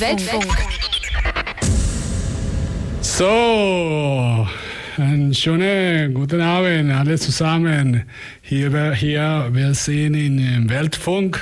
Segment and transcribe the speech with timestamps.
[0.00, 0.46] Weltfunk.
[3.02, 4.46] So,
[4.98, 8.04] einen schönen guten Abend alle zusammen.
[8.42, 11.40] Hier, hier wir sehen in Weltfunk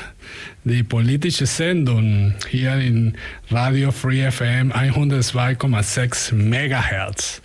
[0.64, 3.14] die politische Sendung hier in
[3.50, 7.42] Radio Free FM 102,6 Megahertz.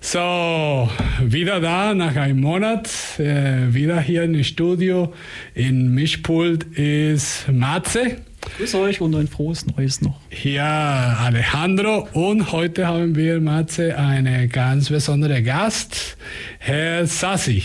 [0.00, 0.88] So,
[1.22, 5.12] wieder da nach einem Monat, äh, wieder hier im Studio.
[5.54, 8.16] In Mischpult ist Matze.
[8.56, 10.20] Grüß euch und ein frohes Neues noch.
[10.30, 16.16] Hier Alejandro und heute haben wir, Matze, einen ganz besonderen Gast,
[16.58, 17.62] Herr Sassi.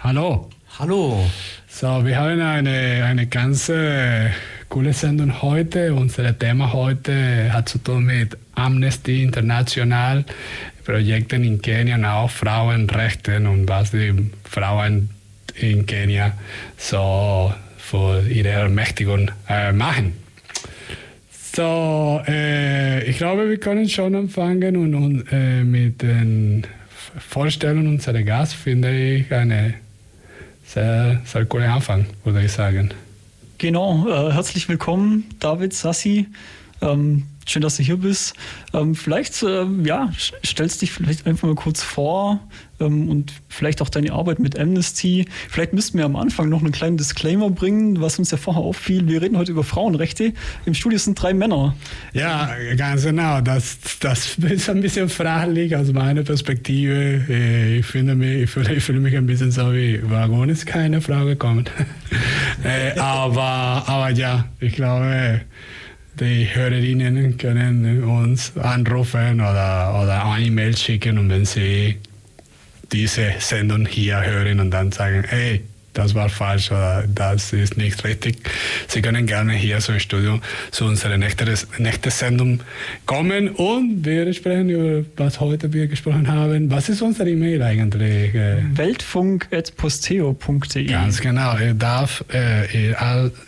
[0.00, 0.48] Hallo.
[0.78, 1.28] Hallo.
[1.68, 4.30] So, wir haben eine, eine ganz äh,
[4.70, 5.92] coole Sendung heute.
[5.94, 10.24] Unser Thema heute hat zu tun mit Amnesty International,
[10.84, 15.10] Projekten in Kenia und auch Frauenrechten und was die Frauen
[15.56, 16.32] in Kenia
[16.78, 17.52] so
[17.90, 20.12] für ihre Ermächtigung äh, machen.
[21.52, 26.64] So, äh, ich glaube, wir können schon anfangen und, und äh, mit den
[27.18, 29.74] Vorstellungen unserer Gast finde ich eine
[30.64, 32.90] sehr, sehr cooler Anfang, würde ich sagen.
[33.58, 36.28] Genau, äh, herzlich willkommen, David Sassi.
[36.80, 38.34] Ähm, schön, dass du hier bist.
[38.72, 40.12] Ähm, vielleicht, äh, ja,
[40.44, 42.40] stellst dich vielleicht einfach mal kurz vor
[42.80, 45.26] ähm, und vielleicht auch deine Arbeit mit Amnesty.
[45.48, 49.06] Vielleicht müssten wir am Anfang noch einen kleinen Disclaimer bringen, was uns ja vorher auffiel.
[49.08, 50.32] Wir reden heute über Frauenrechte.
[50.64, 51.74] Im Studio sind drei Männer.
[52.12, 53.40] Ja, ganz genau.
[53.40, 57.78] Das, das ist ein bisschen fraglich aus meiner Perspektive.
[57.78, 61.00] Ich, finde mich, ich, fühle, ich fühle mich ein bisschen so wie, warum ist keine
[61.00, 61.64] Frau gekommen?
[62.96, 65.40] aber, aber ja, ich glaube,
[66.20, 71.96] die Hörerinnen können uns anrufen oder, oder eine E-Mail schicken und wenn sie
[72.92, 75.62] diese Sendung hier hören und dann sagen, hey,
[75.92, 78.38] das war falsch oder das ist nicht richtig.
[78.88, 82.60] Sie können gerne hier so im Studio zu unserer nächsten, nächsten Sendung
[83.06, 86.70] kommen und wir sprechen über, was heute wir gesprochen haben.
[86.70, 88.34] Was ist unsere E-Mail eigentlich?
[88.34, 91.58] Weltfunk.posteo.de Ganz genau.
[91.58, 92.96] Ihr, darf, äh, ihr,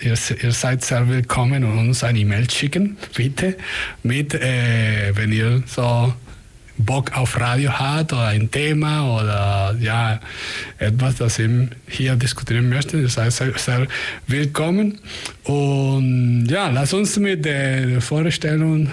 [0.00, 3.56] ihr, ihr, seid sehr willkommen und uns eine E-Mail schicken, bitte,
[4.02, 6.12] mit, äh, wenn ihr so
[6.78, 10.20] Bock auf Radio hat oder ein Thema oder ja,
[10.78, 13.86] etwas, das ihr hier diskutieren möchte, ihr seid sehr, sehr
[14.26, 14.98] willkommen.
[15.44, 18.90] Und ja, lass uns mit der Vorstellung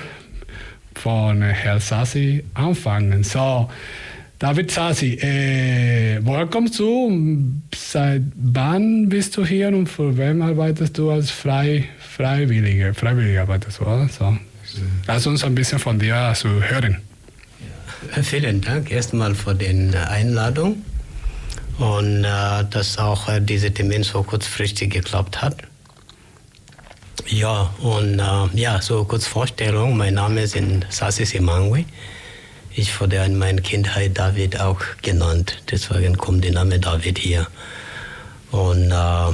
[0.96, 3.24] von Herrn Sassi anfangen.
[3.24, 3.70] So,
[4.40, 7.52] David Sassi, äh, woher kommst du?
[7.76, 12.94] Seit wann bist du hier und für wen arbeitest du als Frei, Freiwilliger?
[12.94, 14.08] Freiwilliger arbeitest du, oder?
[14.08, 14.38] So.
[15.08, 16.98] Lass uns ein bisschen von dir also hören.
[18.24, 20.84] Vielen Dank erstmal für die Einladung
[21.80, 25.58] und äh, dass auch äh, dieser Termin so kurzfristig geklappt hat.
[27.28, 29.98] Ja, und äh, ja, so kurz Vorstellung.
[29.98, 30.58] Mein Name ist
[30.90, 31.84] Sasi Simangwe.
[32.74, 37.48] Ich wurde in meiner Kindheit David auch genannt, deswegen kommt der Name David hier.
[38.52, 39.34] Und äh,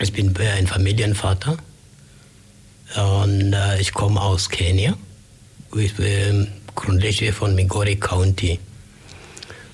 [0.00, 1.56] ich bin ein Familienvater
[2.96, 4.94] und äh, ich komme aus Kenia.
[5.76, 8.58] Ich bin grundsätzlich von Migori County.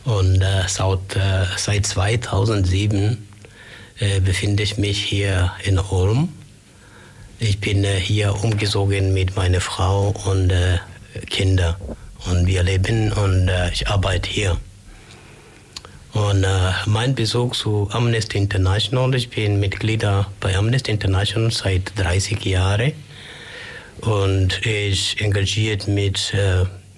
[0.04, 3.26] Und äh, seit, äh, seit 2007
[3.98, 6.28] äh, befinde ich mich hier in Ulm.
[7.38, 10.78] Ich bin äh, hier umgezogen mit meiner Frau und äh,
[11.28, 11.74] Kindern.
[12.30, 14.56] Und wir leben und äh, ich arbeite hier.
[16.12, 16.46] Und
[16.86, 20.06] mein Besuch zu Amnesty International, ich bin Mitglied
[20.40, 22.92] bei Amnesty International seit 30 Jahren.
[24.00, 26.32] Und ich engagiert mit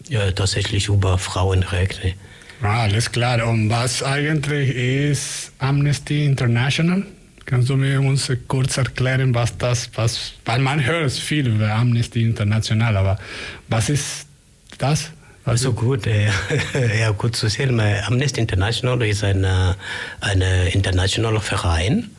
[0.08, 2.14] ja, tatsächlich über Frauenrechte.
[2.62, 3.46] Ah, alles klar.
[3.46, 7.04] Und was eigentlich ist Amnesty International?
[7.44, 12.22] Kannst du mir uns kurz erklären, was das, was, weil man hört viel über Amnesty
[12.22, 13.18] International, aber
[13.68, 14.26] was ist
[14.76, 15.12] das?
[15.44, 16.28] Was also gut, äh,
[17.00, 17.80] ja, gut zu sehen.
[17.80, 19.46] Amnesty International ist ein
[20.20, 22.10] eine internationaler Verein,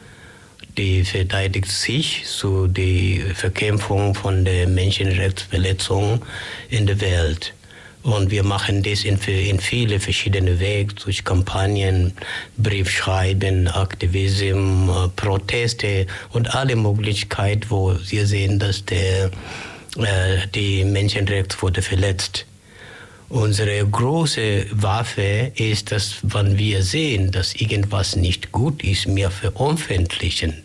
[0.77, 6.21] die verteidigt sich zu der Verkämpfung von der Menschenrechtsverletzungen
[6.69, 7.53] in der Welt.
[8.03, 12.13] Und wir machen das in, in viele verschiedene Wege, durch Kampagnen,
[12.57, 19.25] Briefschreiben, Aktivismus, äh, Proteste und alle Möglichkeiten, wo wir sehen, dass der,
[19.97, 22.45] äh, die Menschenrechte wurde verletzt.
[23.27, 30.63] Unsere große Waffe ist, dass wenn wir sehen, dass irgendwas nicht gut ist, wir veröffentlichen.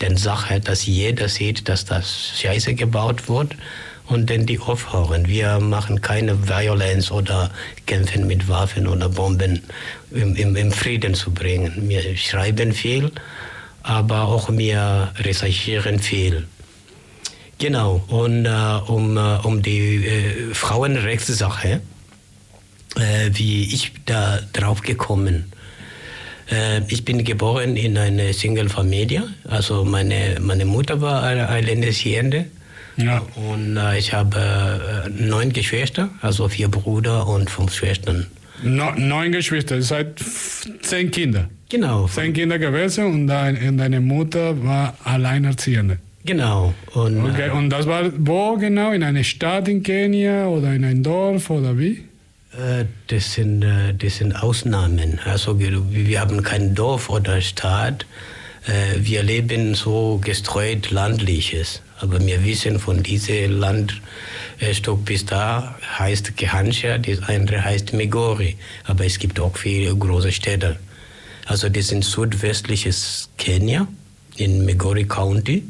[0.00, 3.54] Denn Sache, dass jeder sieht, dass das Scheiße gebaut wird
[4.06, 5.26] und dann die aufhören.
[5.28, 7.50] Wir machen keine Violence oder
[7.86, 9.62] kämpfen mit Waffen oder Bomben,
[10.10, 11.88] im, im, im Frieden zu bringen.
[11.88, 13.10] Wir schreiben viel,
[13.82, 16.46] aber auch mir recherchieren viel.
[17.58, 21.80] Genau, und äh, um, äh, um die äh, Frauenrechtssache,
[22.96, 25.52] äh, wie ich da drauf gekommen.
[26.50, 32.46] Äh, ich bin geboren in einer Single-Familie, also meine, meine Mutter war alleinerziehende.
[32.96, 33.22] Ja.
[33.34, 38.26] Und äh, ich habe neun Geschwister, also vier Brüder und fünf Schwestern.
[38.62, 40.08] No, neun Geschwister, das heißt
[40.82, 41.48] zehn Kinder.
[41.68, 42.06] Genau.
[42.06, 45.98] Zehn Kinder gewesen und, dein, deine Mutter war alleinerziehende.
[46.24, 46.72] Genau.
[46.94, 47.50] Und, okay.
[47.50, 48.92] und das war wo genau?
[48.92, 52.04] In einer Stadt in Kenia oder in einem Dorf oder wie?
[52.52, 55.20] Äh, das sind, äh, das sind Ausnahmen.
[55.24, 58.06] Also wir haben kein Dorf oder Stadt.
[58.66, 61.82] Äh, wir leben so gestreut landliches.
[62.00, 68.56] Aber wir wissen von diesem Landstück bis da heißt Gehansha, das andere heißt Migori.
[68.84, 70.76] Aber es gibt auch viele große Städte.
[71.46, 73.86] Also das ist südwestliches Kenia
[74.36, 75.62] in Migori County.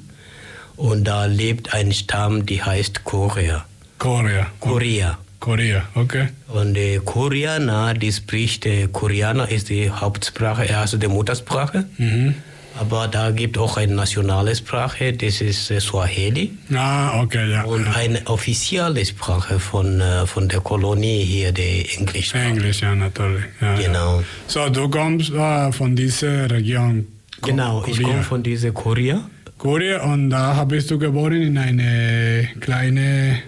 [0.76, 3.64] Und da lebt ein Stamm, die heißt Korea.
[3.98, 4.46] Korea.
[4.60, 5.18] Korea.
[5.44, 6.28] Korea, okay.
[6.48, 11.84] Und äh, Koreaner, die spricht, äh, Koreaner ist die Hauptsprache, also die Muttersprache.
[11.98, 12.34] Mhm.
[12.76, 16.52] Aber da gibt auch eine nationale Sprache, das ist äh, Swahili.
[16.74, 17.64] Ah, okay, ja.
[17.64, 22.34] Und eine offizielle Sprache von, äh, von der Kolonie hier, die Englisch.
[22.34, 23.44] Englisch, ja, natürlich.
[23.60, 24.18] Ja, genau.
[24.18, 24.24] Ja.
[24.48, 27.06] So, du kommst äh, von dieser Region.
[27.40, 27.94] Ko genau, Korea.
[27.94, 29.20] ich komme von dieser Korea.
[29.56, 33.38] Korea und da bist du geboren in eine kleine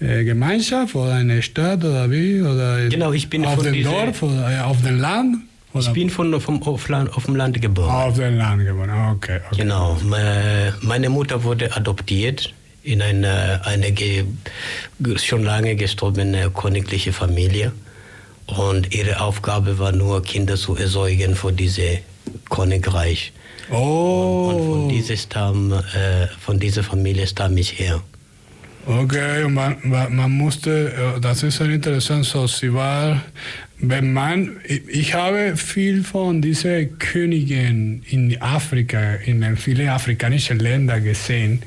[0.00, 2.40] äh, Gemeinschaft oder eine Stadt oder wie?
[2.40, 5.38] Oder genau, ich bin auf von dem Dorf oder auf dem Land?
[5.72, 5.86] Oder?
[5.86, 7.90] Ich bin von, vom, auf, auf dem Land geboren.
[7.90, 9.40] Auf dem Land geboren, okay.
[9.46, 9.62] okay.
[9.62, 9.98] Genau,
[10.80, 13.94] meine Mutter wurde adoptiert in eine, eine
[15.16, 17.72] schon lange gestorbene königliche Familie.
[18.46, 21.98] Und ihre Aufgabe war nur, Kinder zu erzeugen für dieses
[22.48, 23.32] Königreich.
[23.70, 24.48] Oh.
[24.48, 28.00] Und, und von, diesem Stamm, äh, von dieser Familie stamme ich her.
[28.86, 33.20] Okay, und man, man musste, äh, das ist sehr interessant, so sie war,
[33.80, 41.62] wenn man, ich habe viel von diesen Königen in Afrika, in vielen afrikanischen Ländern gesehen.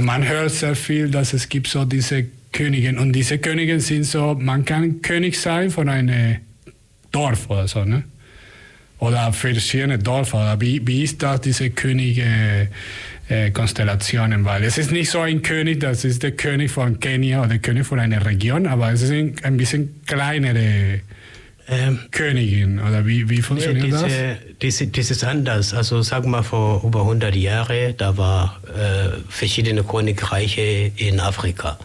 [0.00, 4.36] Man hört sehr viel, dass es gibt so diese Königen und diese Königen sind so,
[4.38, 6.36] man kann König sein von einem
[7.12, 8.04] Dorf oder so, ne?
[9.00, 10.60] Oder verschiedene Dörfer.
[10.60, 12.68] Wie, wie ist das, diese Könige?
[13.30, 17.40] Äh, Konstellationen, weil es ist nicht so ein König, das ist der König von Kenia
[17.40, 19.12] oder der König von einer Region, aber es ist
[19.44, 21.00] ein bisschen kleinere
[21.68, 24.92] ähm, Königin oder wie, wie funktioniert nee, diese, das?
[24.92, 25.74] Das, ist anders.
[25.74, 31.78] Also sagen wir mal vor über 100 Jahren, da war äh, verschiedene Königreiche in Afrika.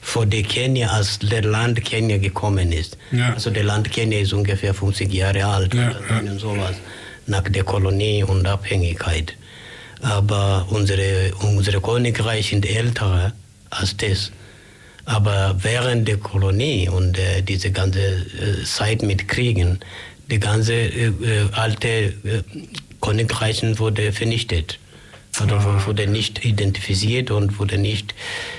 [0.00, 2.96] Vor der Kenia, als der Land Kenia gekommen ist.
[3.10, 3.34] Ja.
[3.34, 6.38] Also der Land Kenia ist ungefähr 50 Jahre alt ja, oder ja.
[6.38, 6.76] sowas,
[7.26, 9.34] nach der Kolonie und Abhängigkeit
[10.02, 13.32] aber unsere, unsere Königreich sind älter
[13.70, 14.30] als das.
[15.06, 19.78] Aber während der Kolonie und äh, diese ganze äh, Zeit mit Kriegen,
[20.30, 22.12] die ganze äh, äh alte äh,
[23.00, 24.78] Königreich wurde vernichtet.
[25.42, 28.14] Oder also wurde nicht identifiziert und wurde nicht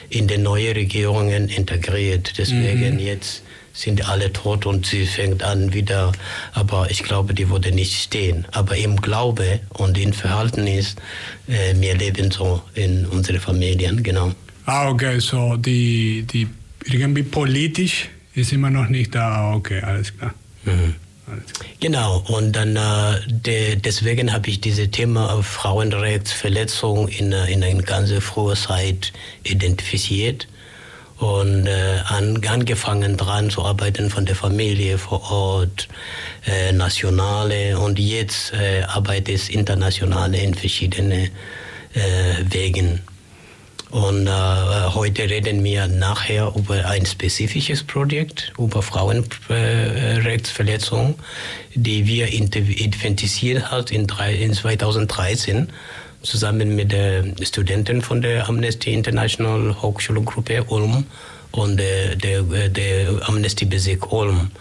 [0.09, 2.33] in die neue Regierungen integriert.
[2.37, 2.99] Deswegen mhm.
[2.99, 6.11] jetzt sind alle tot und sie fängt an wieder,
[6.53, 8.45] aber ich glaube, die würde nicht stehen.
[8.51, 10.95] Aber im Glaube und im Verhältnis,
[11.47, 14.31] äh, wir leben so in unseren Familien, genau.
[14.69, 16.45] Ah, okay, so die, die
[16.83, 20.33] irgendwie politisch ist immer noch nicht da, ah, okay, alles klar.
[20.65, 20.95] Mhm.
[21.79, 27.81] Genau, und dann äh, de, deswegen habe ich dieses Thema Frauenrechtsverletzung in, äh, in einer
[27.81, 30.49] ganz frühen Zeit identifiziert
[31.17, 35.87] und äh, an, angefangen dran zu arbeiten von der Familie vor Ort,
[36.45, 41.29] äh, nationale und jetzt äh, arbeite ich internationale in verschiedenen
[41.93, 42.99] äh, Wegen.
[43.89, 44.31] Und äh,
[44.93, 51.15] heute reden wir nachher über ein spezifisches Projekt über Frauenrechtsverletzungen,
[51.73, 54.05] die wir identifiziert haben in,
[54.41, 55.69] in 2013
[56.21, 61.05] zusammen mit den Studenten von der Amnesty International Hochschulgruppe Ulm
[61.51, 64.51] und der, der, der Amnesty Bezirk Ulm.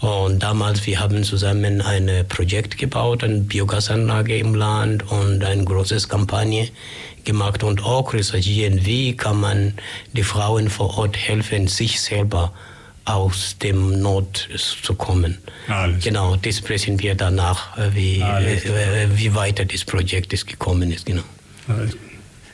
[0.00, 5.96] Und damals, wir haben zusammen ein Projekt gebaut, eine Biogasanlage im Land und eine große
[6.08, 6.68] Kampagne
[7.24, 9.74] gemacht und auch recherchieren, wie kann man
[10.12, 12.52] die Frauen vor Ort helfen, sich selber
[13.04, 14.48] aus dem Not
[14.82, 15.38] zu kommen.
[15.68, 16.04] Alles.
[16.04, 21.06] Genau, das sprechen wir danach, äh, wie, äh, wie weiter das Projekt ist gekommen ist.
[21.06, 21.22] Genau.
[21.68, 21.96] Alles.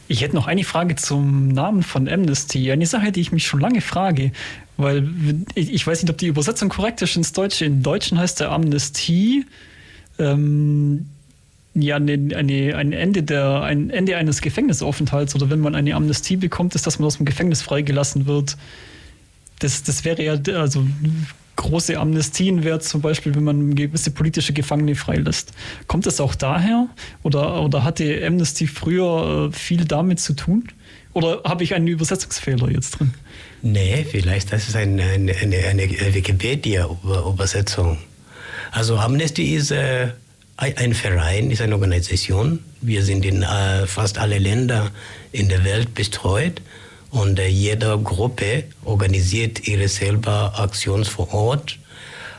[0.09, 2.73] Ich hätte noch eine Frage zum Namen von Amnesty.
[2.73, 4.33] Eine Sache, die ich mich schon lange frage,
[4.77, 5.09] weil
[5.55, 7.67] ich weiß nicht, ob die Übersetzung korrekt ist ins Deutsche.
[7.67, 9.45] In Deutschen heißt der Amnesty.
[10.19, 11.07] Ähm,
[11.75, 16.37] ja, eine, eine, ein, Ende der, ein Ende eines Gefängnisaufenthalts oder wenn man eine Amnestie
[16.37, 18.57] bekommt, ist, dass man aus dem Gefängnis freigelassen wird.
[19.61, 20.85] Das, das wäre ja, also
[21.57, 25.53] große Amnestien wäre zum Beispiel, wenn man gewisse politische Gefangene freilässt.
[25.87, 26.89] Kommt das auch daher?
[27.23, 30.69] Oder, oder hatte Amnesty früher äh, viel damit zu tun?
[31.13, 33.13] Oder habe ich einen Übersetzungsfehler jetzt drin?
[33.63, 37.99] Nee, vielleicht das ist eine, eine, eine Wikipedia-Übersetzung.
[38.73, 40.09] Also Amnesty ist äh,
[40.61, 42.61] ein Verein, ist eine Organisation.
[42.83, 44.91] Wir sind in äh, fast alle Länder
[45.33, 46.61] in der Welt bestreut
[47.11, 51.79] und äh, jede Gruppe organisiert ihre selber Aktionen vor Ort.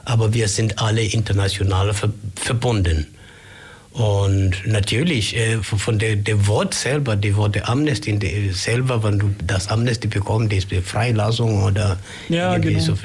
[0.05, 3.07] Aber wir sind alle international ver verbunden.
[3.91, 9.35] Und natürlich, äh, von der, der Wort selber, die Worte Amnesty die, selber, wenn du
[9.45, 11.99] das Amnesty bekommst, ist Freilassung oder
[12.29, 12.85] ja, irgendwie genau.
[12.85, 12.95] so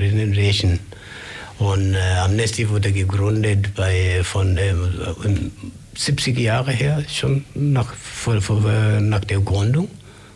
[1.59, 4.75] Und äh, Amnesty wurde gegründet bei, von äh,
[5.95, 9.89] 70 Jahre her, schon nach, vor, vor, äh, nach der Gründung.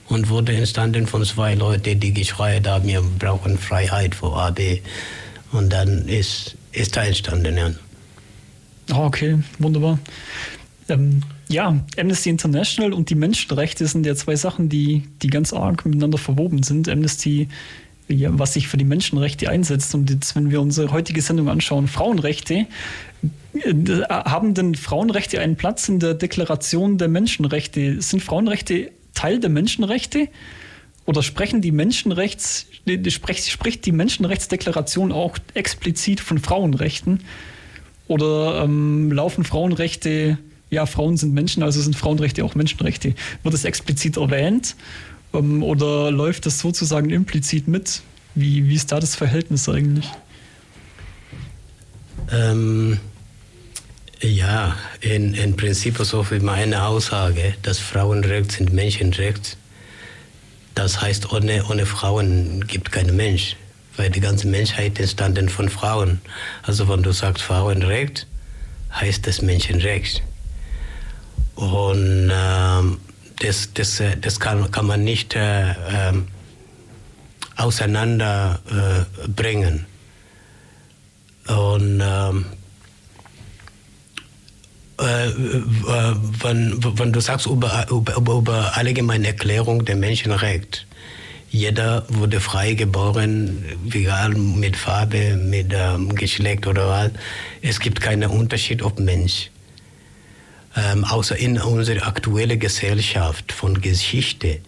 [0.09, 4.81] Und wurde entstanden von zwei Leuten, die geschreit haben, wir brauchen Freiheit vor AB.
[5.53, 7.71] Und dann ist, ist da entstanden, ja.
[8.93, 10.01] Oh, okay, wunderbar.
[10.89, 15.85] Ähm, ja, Amnesty International und die Menschenrechte sind ja zwei Sachen, die, die ganz arg
[15.85, 16.89] miteinander verwoben sind.
[16.89, 17.49] Amnesty,
[18.11, 19.95] was sich für die Menschenrechte einsetzt.
[19.95, 22.67] Und jetzt, wenn wir unsere heutige Sendung anschauen, Frauenrechte,
[23.55, 28.01] äh, haben denn Frauenrechte einen Platz in der Deklaration der Menschenrechte?
[28.03, 30.29] Sind Frauenrechte Teil der Menschenrechte?
[31.07, 32.67] Oder sprechen die Menschenrechts,
[33.09, 37.21] spricht die Menschenrechtsdeklaration auch explizit von Frauenrechten?
[38.07, 40.39] Oder ähm, laufen Frauenrechte,
[40.71, 43.15] ja, Frauen sind Menschen, also sind Frauenrechte auch Menschenrechte?
[43.43, 44.77] Wird es explizit erwähnt?
[45.35, 48.03] Ähm, oder läuft das sozusagen implizit mit?
[48.35, 50.09] Wie, wie ist da das Verhältnis eigentlich?
[52.33, 52.99] Ähm,
[54.21, 59.57] ja, in, in Prinzip so wie meine Aussage, dass Frauenrechte sind Menschenrechte.
[60.75, 63.57] Das heißt, ohne, ohne Frauen gibt kein Mensch
[64.01, 66.23] weil die ganze Menschheit entstanden von Frauen.
[66.63, 68.27] Also wenn du sagst Frauenrecht,
[68.95, 70.23] heißt das Menschenrecht.
[71.55, 72.99] Und ähm,
[73.41, 76.13] das, das, das kann, kann man nicht äh, äh,
[77.57, 79.87] auseinanderbringen.
[81.47, 82.47] Äh, Und ähm,
[85.01, 90.81] äh, äh, wenn, wenn du sagst über, über, über allgemeine Erklärung der Menschenrechte,
[91.51, 97.11] jeder wurde frei geboren, egal mit Farbe, mit ähm, Geschlecht oder was.
[97.61, 99.51] Es gibt keinen Unterschied ob Mensch.
[100.77, 104.61] Ähm, außer in unserer aktuellen Gesellschaft von Geschichte.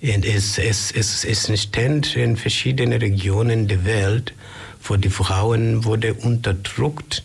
[0.00, 4.34] Und es, es, es, es entstand in verschiedenen Regionen der Welt,
[4.84, 7.24] wo die Frauen wurde unterdrückt,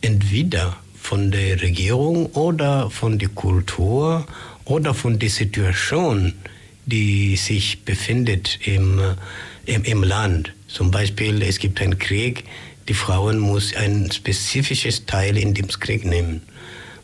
[0.00, 4.26] entweder von der Regierung oder von der Kultur
[4.64, 6.34] oder von der Situation
[6.86, 9.00] die sich befindet im,
[9.66, 10.52] im, im Land.
[10.68, 12.44] Zum Beispiel, es gibt einen Krieg,
[12.88, 16.42] die Frauen muss ein spezifisches Teil in dem Krieg nehmen.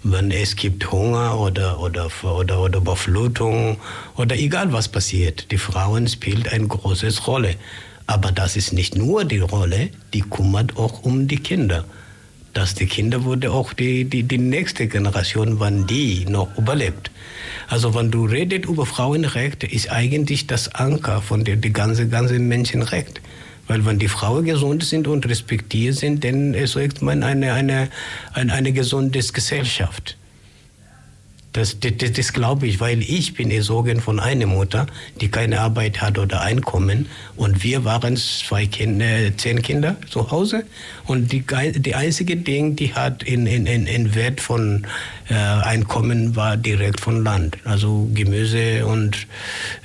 [0.02, 3.76] Wenn es gibt Hunger oder, oder, oder, oder Überflutung
[4.16, 7.56] oder egal was passiert, die Frauen spielen eine große Rolle.
[8.06, 11.84] Aber das ist nicht nur die Rolle, die kümmert auch um die Kinder.
[12.54, 17.10] Dass die Kinder wurde auch die, die, die nächste Generation, wann die noch überlebt.
[17.68, 22.38] Also wenn du redest über Frauenrechte, ist eigentlich das Anker von der die ganze ganze
[22.38, 23.20] Menschenrecht.
[23.70, 27.88] Weil wenn die Frauen gesund sind und respektiert sind, dann erzeugt man eine, eine,
[28.32, 30.16] eine, eine gesunde Gesellschaft.
[31.52, 34.86] Das, das, das glaube ich, weil ich bin erzogen von einer Mutter,
[35.20, 37.06] die keine Arbeit hat oder Einkommen.
[37.36, 40.64] Und wir waren zwei Kinder, zehn Kinder zu Hause.
[41.06, 41.44] Und die,
[41.76, 44.86] die einzige Ding, die hat in, in, in Wert von
[45.28, 47.58] äh, Einkommen, war direkt von Land.
[47.64, 49.26] Also Gemüse und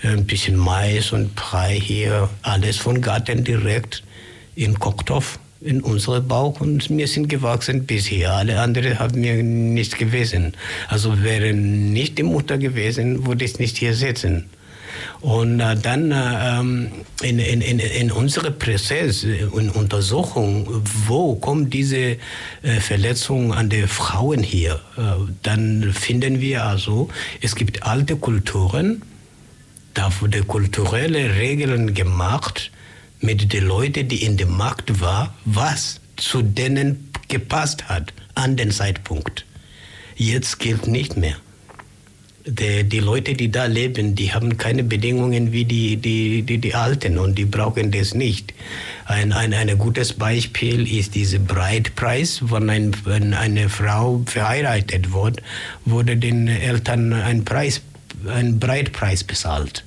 [0.04, 2.30] äh, ein bisschen Mais und Brei hier.
[2.44, 4.04] Alles von Garten direkt
[4.56, 8.34] in Kochtopf in unserem Bauch und wir sind gewachsen bisher.
[8.34, 10.54] Alle anderen haben mir nichts gewesen.
[10.88, 14.50] Also wäre nicht die Mutter gewesen, würde ich nicht hier sitzen.
[15.22, 16.92] Und äh, dann äh, ähm,
[17.22, 22.18] in, in, in, in unserem Prozess, in Untersuchung, wo kommt diese äh,
[22.80, 25.02] Verletzung an die Frauen hier, äh,
[25.44, 27.10] dann finden wir also,
[27.42, 29.02] es gibt alte Kulturen,
[29.94, 32.72] da wurde kulturelle Regeln gemacht,
[33.22, 38.72] mit den Leuten, die in der Macht waren, was zu denen gepasst hat an den
[38.72, 39.46] Zeitpunkt.
[40.16, 41.36] Jetzt gilt nicht mehr.
[42.48, 46.76] Die, die, Leute, die da leben, die haben keine Bedingungen wie die, die, die, die
[46.76, 48.54] Alten und die brauchen das nicht.
[49.06, 55.42] Ein, ein, ein gutes Beispiel ist dieser Breitpreis, wenn, ein, wenn eine Frau verheiratet wird,
[55.86, 57.82] wurde den Eltern ein, Preis,
[58.28, 59.84] ein Breitpreis bezahlt.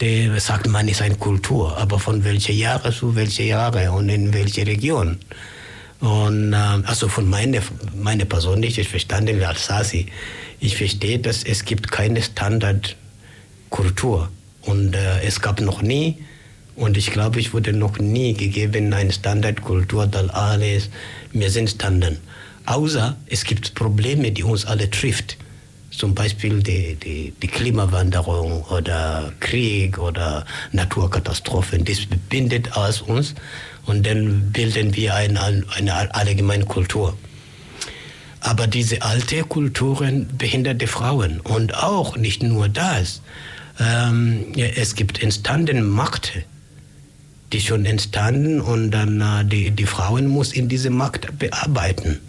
[0.00, 4.34] Der sagt man, ist eine Kultur, aber von welcher Jahre zu welcher Jahre und in
[4.34, 5.18] welche Region.
[6.00, 7.60] Und äh, also von meiner
[7.96, 10.06] meine persönlichen Verstanden als Sasi,
[10.60, 14.28] ich verstehe, dass es gibt keine Standardkultur
[14.62, 16.18] und äh, es gab noch nie
[16.76, 20.90] und ich glaube, es wurde noch nie gegeben eine Standardkultur, dass alles
[21.32, 22.18] wir sind Standard.
[22.66, 25.36] Außer es gibt Probleme, die uns alle trifft.
[25.96, 31.84] Zum Beispiel die, die, die Klimawanderung oder Krieg oder Naturkatastrophen.
[31.84, 33.34] Das verbindet alles uns
[33.86, 37.16] und dann bilden wir eine, eine allgemeine Kultur.
[38.40, 43.22] Aber diese alte Kulturen behinderte Frauen und auch nicht nur das.
[43.80, 46.44] Ähm, ja, es gibt entstandene Makte,
[47.52, 52.20] die schon entstanden und dann äh, die, die Frauen muss in diese Markt bearbeiten.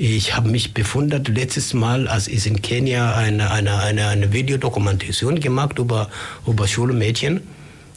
[0.00, 5.40] Ich habe mich befunden letztes Mal, als ich in Kenia eine, eine, eine, eine Videodokumentation
[5.40, 6.08] gemacht über,
[6.46, 7.40] über Schulmädchen.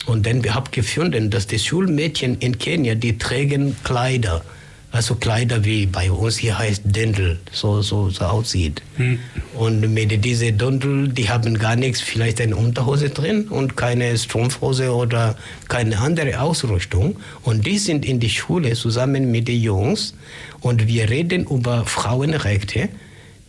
[0.07, 4.43] Und dann habe ich gefunden, dass die Schulmädchen in Kenia, die tragen Kleider,
[4.91, 8.81] also Kleider wie bei uns hier heißt Dendel, so, so, so aussieht.
[8.97, 9.19] Hm.
[9.55, 14.93] Und mit diese Dundel, die haben gar nichts, vielleicht eine Unterhose drin und keine Strumpfhose
[14.93, 15.37] oder
[15.69, 17.15] keine andere Ausrüstung.
[17.43, 20.13] Und die sind in die Schule zusammen mit den Jungs
[20.59, 22.89] und wir reden über Frauenrechte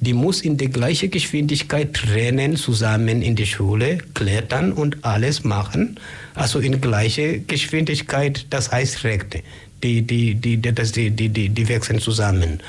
[0.03, 6.01] die muss in der gleichen Geschwindigkeit rennen, zusammen in die Schule, klettern und alles machen.
[6.35, 9.45] Also in gleicher Geschwindigkeit, das heißt Rechte.
[9.83, 12.61] Die, die, die, das, die, die, die, die wechseln zusammen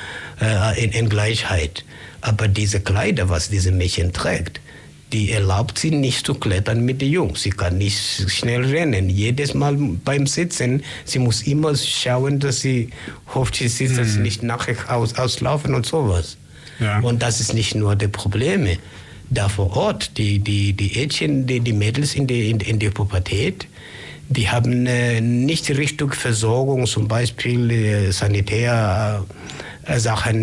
[0.42, 1.86] äh, in, in Gleichheit.
[2.22, 4.62] Aber diese Kleider, was diese Mädchen trägt,
[5.14, 7.44] die erlaubt sie nicht zu klettern mit den Jungs.
[7.44, 8.00] Sie kann nicht
[8.32, 9.10] schnell rennen.
[9.10, 12.90] Jedes Mal beim Sitzen, sie muss immer schauen, dass sie
[13.34, 14.24] hofft, sie sitzt, dass sie mhm.
[14.24, 16.38] nicht nachher aus, auslaufen und sowas.
[16.80, 17.00] Ja.
[17.02, 18.80] Und das ist nicht nur die Probleme
[19.30, 20.18] da vor Ort.
[20.18, 23.68] Die, die, die Mädchen, die, die Mädels in, die, in, in der Pubertät,
[24.30, 29.26] die haben äh, nicht die richtige Versorgung, zum Beispiel äh, Sanitärsachen,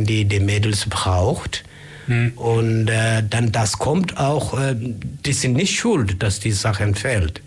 [0.03, 1.65] äh, die die Mädels braucht.
[2.07, 2.33] Hm.
[2.37, 7.41] Und äh, dann das kommt auch, äh, die sind nicht schuld, dass die Sachen fehlt.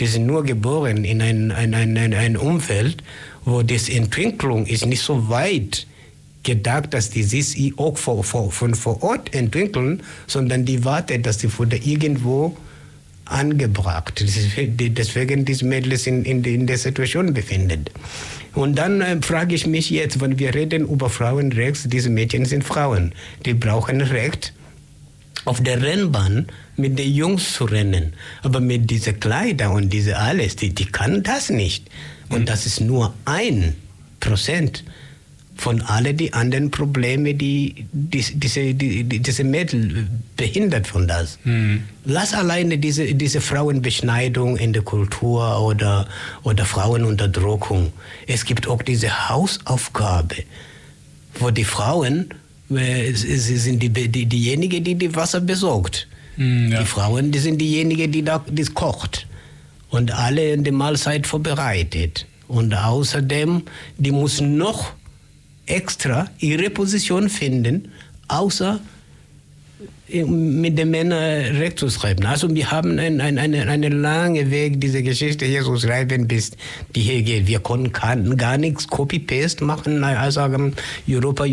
[0.00, 3.02] Die sind nur geboren in ein, ein, ein, ein Umfeld,
[3.44, 5.86] wo die Entwicklung ist nicht so weit
[6.42, 11.38] gedacht, dass die sich auch vor, vor, von vor Ort entwickeln, sondern die wartet, dass
[11.38, 12.56] die wurde irgendwo
[13.26, 14.24] angebracht.
[14.24, 17.84] Deswegen diese Mädels in, in, in der Situation befinden.
[18.54, 22.64] Und dann äh, frage ich mich jetzt, wenn wir reden über Frauenrecht, diese Mädchen sind
[22.64, 23.12] Frauen,
[23.44, 24.54] die brauchen Recht
[25.44, 28.14] auf der Rennbahn mit den Jungs zu rennen.
[28.42, 31.88] Aber mit diesen Kleidern und diese alles, die, die kann das nicht.
[32.30, 32.46] Und mhm.
[32.46, 33.74] das ist nur ein
[34.20, 34.84] Prozent
[35.56, 41.38] von allen die anderen Problemen, die, die diese, die, diese Mädel behindert von das.
[41.44, 41.84] Mhm.
[42.04, 46.06] Lass alleine diese, diese Frauenbeschneidung in der Kultur oder,
[46.42, 47.92] oder Frauenunterdrückung.
[48.26, 50.36] Es gibt auch diese Hausaufgabe,
[51.38, 52.34] wo die Frauen,
[52.70, 56.06] äh, sie sind die, die, diejenigen, die die Wasser besorgt.
[56.36, 56.80] Mhm, ja.
[56.80, 59.26] Die Frauen, die sind diejenigen, die da, die kocht
[59.88, 62.26] und alle in der Mahlzeit vorbereitet.
[62.46, 63.62] Und außerdem,
[63.96, 64.92] die muss noch
[65.66, 67.92] extra ihre Position finden,
[68.28, 68.80] außer
[70.08, 72.24] äh, mit den Männern recht zu schreiben.
[72.26, 76.52] Also wir haben einen ein, ein, einen langen Weg, diese Geschichte hier zu schreiben, bis
[76.94, 77.46] die hier geht.
[77.46, 80.74] Wir können gar nichts Copy-Paste machen, sagen,
[81.08, 81.44] Europa,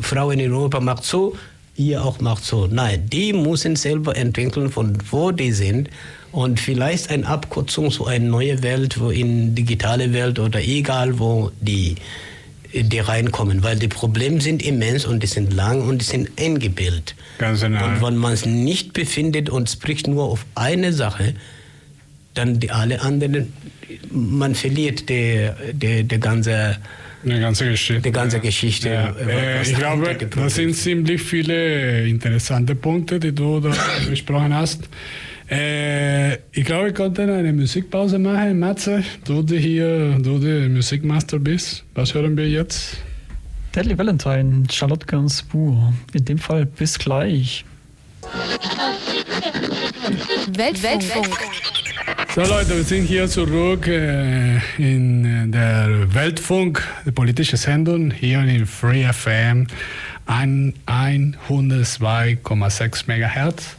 [0.00, 1.36] Frauen in Europa macht so,
[1.76, 2.66] ihr auch macht so.
[2.66, 5.90] Nein, die müssen selber entwickeln, von wo die sind
[6.30, 11.50] und vielleicht eine Abkürzung zu einer neuen Welt, wo in digitale Welt oder egal wo
[11.60, 11.96] die
[12.72, 17.14] die reinkommen, weil die Probleme sind immens und die sind lang und die sind eingebildet.
[17.38, 17.84] Ganz genau.
[17.84, 21.34] Und wenn man es nicht befindet und spricht nur auf eine Sache,
[22.34, 23.52] dann die alle anderen,
[24.10, 26.76] man verliert die, die, die ganze
[27.24, 28.02] die ganze Geschichte.
[28.02, 28.88] Die ganze Geschichte.
[28.90, 29.10] Ja.
[29.10, 33.74] Äh, ich glaube, das sind ziemlich viele interessante Punkte, die du da
[34.08, 34.88] besprochen hast.
[35.50, 38.58] Äh, ich glaube, ich konnte eine Musikpause machen.
[38.58, 42.98] Matze, du, die hier, du der Musikmaster bist, was hören wir jetzt?
[43.74, 45.92] Deadly Valentine, Charlotte Gainsbourg.
[46.12, 47.64] In dem Fall bis gleich.
[50.52, 51.38] Weltfunk.
[52.34, 58.66] So Leute, wir sind hier zurück äh, in der Weltfunk, die politische Sendung, hier in
[58.66, 59.66] Free FM
[60.28, 63.76] 102,6 MHz.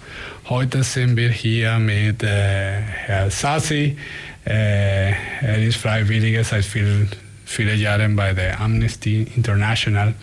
[0.50, 3.96] Heute sind wir hier mit äh, Herrn Sassi.
[4.46, 7.12] Äh, er ist Freiwilliger seit vielen
[7.46, 10.16] viele Jahren bei der Amnesty International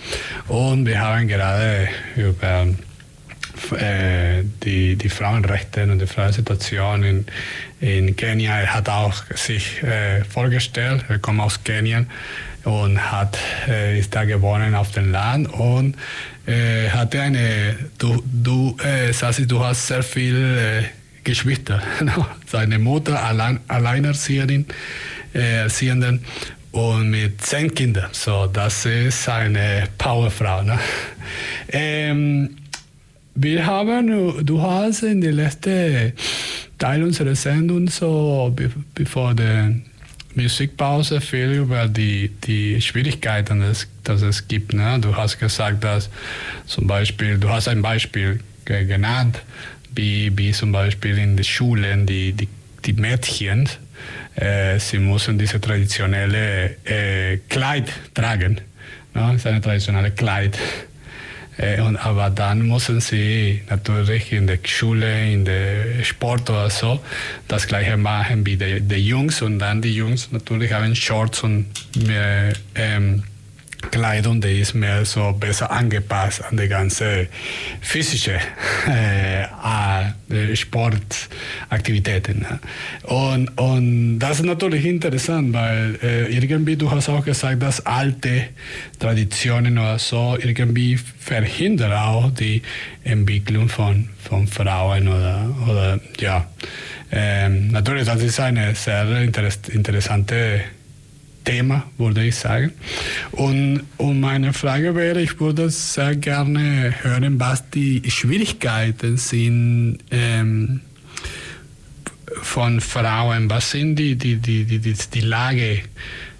[0.46, 2.68] und wir haben gerade über
[3.78, 7.26] äh, die, die Frauenrechte und die Frauensituation in,
[7.80, 8.60] in Kenia.
[8.60, 12.06] Er hat auch sich äh, vorgestellt, er kommt aus Kenia
[12.66, 15.94] und hat, äh, ist da geboren auf dem Land und
[16.46, 20.82] äh, hatte eine, du, du äh, Sassi, du hast sehr viele äh,
[21.22, 21.80] Geschwister.
[22.46, 24.66] Seine Mutter allein, alleinerziehenden
[25.32, 26.24] äh, erziehenden
[26.72, 28.10] und mit zehn Kindern.
[28.12, 30.62] So, das ist eine Powerfrau.
[30.62, 30.78] Ne?
[31.68, 32.56] Ähm,
[33.34, 36.12] wir haben, du hast in der letzten
[36.78, 38.54] Teil unserer Sendung so,
[38.94, 39.74] bevor der
[40.36, 44.74] Musikpause viel über die, die Schwierigkeiten, das, das es gibt.
[44.74, 44.98] Ne?
[45.00, 46.10] Du hast gesagt, dass
[46.66, 49.42] zum Beispiel, du hast ein Beispiel genannt,
[49.94, 52.48] wie, wie zum Beispiel in den Schulen die, die,
[52.84, 53.68] die Mädchen,
[54.34, 58.60] äh, sie müssen diese traditionelle äh, Kleid tragen.
[59.14, 59.22] Ne?
[59.32, 60.58] Das ist eine traditionelle Kleid.
[61.58, 67.00] Äh, und, aber dann müssen sie natürlich in der Schule, in der Sport oder so
[67.48, 69.42] das gleiche machen wie die, die Jungs.
[69.42, 71.66] Und dann die Jungs natürlich haben Shorts und
[72.06, 73.22] mehr, ähm,
[73.90, 77.28] Kleidung, die ist mehr so besser angepasst an die ganze
[77.80, 78.38] physische
[78.88, 79.42] äh,
[80.28, 82.46] äh, Sportaktivitäten.
[83.04, 88.48] Und, und das ist natürlich interessant, weil äh, irgendwie, du hast auch gesagt, dass alte
[88.98, 92.62] Traditionen oder so irgendwie verhindern auch die
[93.04, 96.46] Entwicklung von, von Frauen oder, oder ja.
[97.12, 100.60] Ähm, natürlich, das ist eine sehr interessante
[101.46, 102.72] Thema, würde ich sagen.
[103.32, 110.82] Und, und meine Frage wäre, ich würde sehr gerne hören, was die Schwierigkeiten sind ähm,
[112.42, 115.82] von Frauen, was sind die, die, die, die, die, Lage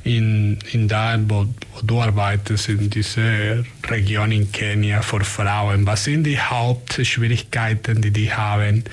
[0.05, 6.03] in, in da, wo, wo du arbeitest, in dieser Region in Kenia für Frauen, was
[6.05, 8.85] sind die Hauptschwierigkeiten, die die haben,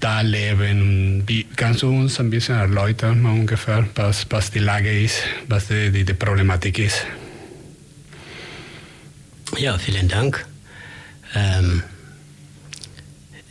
[0.00, 1.22] da leben.
[1.26, 5.68] Wie, kannst du uns ein bisschen erläutern, mal ungefähr, was, was die Lage ist, was
[5.68, 7.06] die, die, die Problematik ist?
[9.56, 10.44] Ja, vielen Dank.
[11.34, 11.82] Ähm,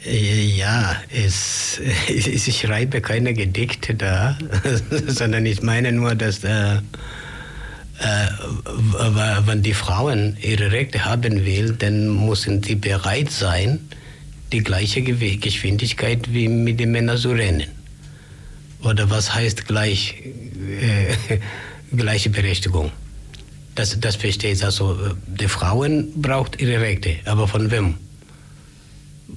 [0.06, 4.38] äh, ja, es, ich schreibe keine Gedichte da,
[5.08, 6.80] sondern ich meine nur, dass äh,
[7.99, 13.79] wenn die Frauen ihre Rechte haben will, dann müssen sie bereit sein,
[14.51, 17.69] die gleiche Geschwindigkeit wie mit den Männern zu rennen.
[18.84, 20.15] Oder was heißt gleich,
[20.82, 21.39] äh,
[21.95, 22.91] gleiche Berechtigung?
[23.75, 24.63] Das, das verstehe ich.
[24.63, 27.95] Also, die Frauen braucht ihre Rechte, aber von wem?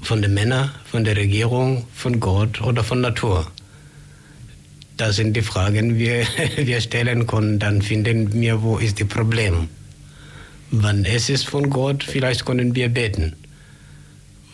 [0.03, 3.51] Von den Männern, von der Regierung, von Gott oder von Natur?
[4.97, 7.59] Das sind die Fragen, wir, wir stellen können.
[7.59, 9.69] Dann finden wir, wo ist das Problem.
[10.71, 13.35] Wann es ist von Gott, vielleicht können wir beten.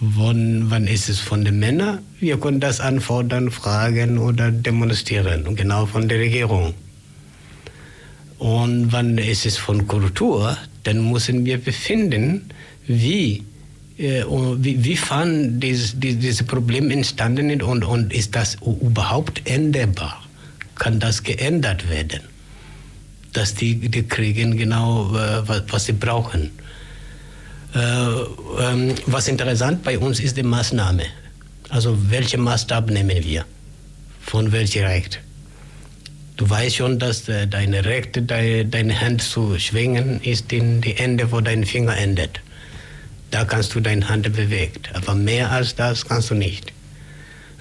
[0.01, 2.01] Wann, wann ist es von den Männern?
[2.19, 6.75] Wir können das anfordern, fragen oder demonstrieren, und genau von der Regierung.
[8.39, 10.57] Und wann ist es von Kultur?
[10.83, 12.51] Dann müssen wir befinden,
[12.89, 13.45] wie,
[13.97, 14.25] äh,
[14.57, 20.22] wie, wie wann dieses, dieses Problem entstanden und, und ist das überhaupt änderbar?
[20.77, 22.21] Kann das geändert werden.
[23.33, 26.51] Dass die, die kriegen genau, äh, was, was sie brauchen.
[27.75, 31.05] Äh, ähm, was interessant bei uns ist die Maßnahme.
[31.71, 33.45] Also welche Maßstab nehmen wir?
[34.21, 35.21] Von welchem Recht?
[36.37, 40.97] Du weißt schon, dass äh, deine Recht, de, deine Hand zu schwingen, ist in die
[40.97, 42.41] Ende, wo dein Finger endet.
[43.31, 44.83] Da kannst du deine Hand bewegen.
[44.93, 46.73] Aber mehr als das kannst du nicht.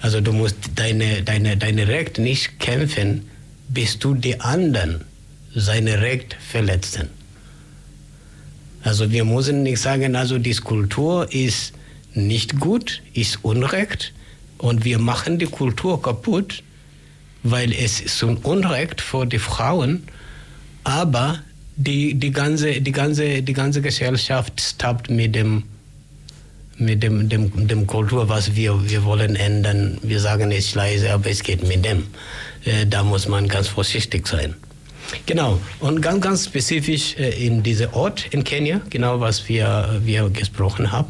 [0.02, 3.30] Also du musst deine, deine, deine Recht nicht kämpfen,
[3.68, 5.02] bis du die anderen
[5.54, 7.08] seine Recht verletzen.
[8.82, 11.72] Also wir müssen nicht sagen, also die Kultur ist
[12.14, 14.12] nicht gut, ist Unrecht
[14.58, 16.64] und wir machen die Kultur kaputt,
[17.44, 20.02] weil es ist ein Unrecht für die Frauen,
[20.82, 21.38] aber
[21.76, 25.62] die, die, ganze, die, ganze, die ganze Gesellschaft stoppt mit dem
[26.78, 29.98] mit dem, dem, dem Kultur, was wir, wir wollen ändern.
[30.02, 32.06] Wir sagen es leise, aber es geht mit dem.
[32.64, 34.54] Äh, da muss man ganz vorsichtig sein.
[35.26, 40.30] Genau, und ganz, ganz spezifisch äh, in diesem Ort in Kenia, genau was wir, wir
[40.30, 41.08] gesprochen haben.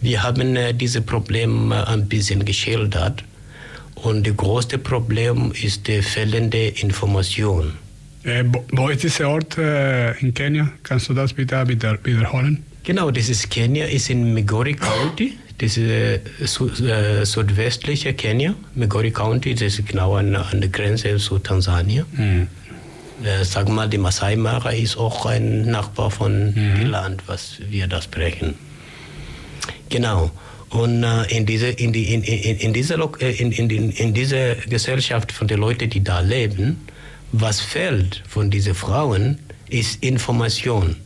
[0.00, 3.24] Wir haben äh, diese Probleme ein bisschen geschildert
[3.94, 7.74] Und das größte Problem ist die fehlende Information.
[8.22, 10.70] Äh, wo ist dieser Ort in Kenia?
[10.82, 12.64] Kannst du das bitte wieder, wiederholen?
[12.82, 15.38] Genau, das ist Kenia, ist in Migori County.
[15.58, 18.54] Das ist äh, äh, südwestliche Kenia.
[18.74, 22.06] Migori County, das ist genau an, an der Grenze zu Tansania.
[22.12, 22.48] Mhm.
[23.22, 26.54] Äh, sag mal, die Masai Mara ist auch ein Nachbar von mhm.
[26.54, 28.54] dem Land, was wir das sprechen.
[29.90, 30.30] Genau.
[30.70, 34.14] Und äh, in, diese, in, die, in, in, in, diese, äh, in, in, in, in
[34.14, 36.86] diese Gesellschaft von den Leuten, die da leben,
[37.32, 39.38] was fehlt von diesen Frauen,
[39.68, 40.96] ist Information.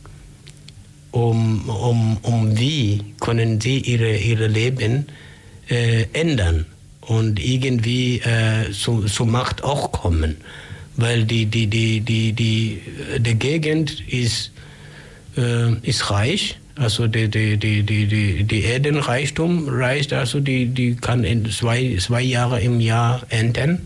[1.15, 5.05] Um, um, um wie können sie ihre, ihre Leben
[5.69, 6.65] äh, ändern
[6.99, 10.35] und irgendwie äh, zu, zu Macht auch kommen.
[10.97, 12.81] Weil die, die, die, die, die,
[13.17, 14.51] die Gegend ist,
[15.37, 20.97] äh, ist reich, also die, die, die, die, die, die Erdenreichtum reicht, also die, die
[20.97, 23.79] kann in zwei, zwei Jahre im Jahr ernten.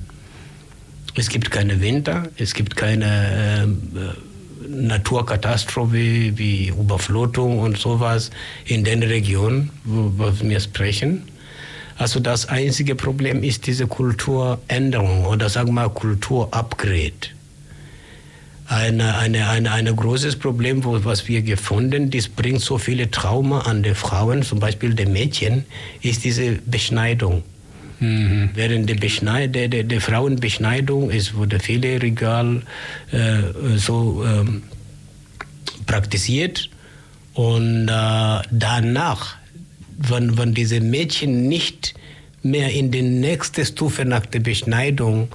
[1.14, 4.29] Es gibt keine Winter, es gibt keine äh,
[4.70, 8.30] Naturkatastrophe wie Überflutung und sowas
[8.66, 11.24] in den Regionen, wo, wir sprechen.
[11.98, 17.12] Also das einzige Problem ist diese Kulturänderung oder sagen wir Kulturupgrade
[18.70, 23.82] ein eine, eine, eine großes Problem, was wir gefunden, das bringt so viele Trauma an
[23.82, 25.66] die Frauen, zum Beispiel die Mädchen,
[26.02, 27.44] ist diese Beschneidung.
[28.00, 28.50] Mhm.
[28.54, 32.62] Während der, Beschneid der, der, der Frauenbeschneidung ist, wurde viele Regal
[33.12, 34.64] äh, so ähm,
[35.86, 36.70] praktiziert
[37.34, 39.36] und äh, danach,
[39.98, 41.94] wenn, wenn diese Mädchen nicht
[42.42, 45.30] mehr in die nächste Stufe nach der Beschneidung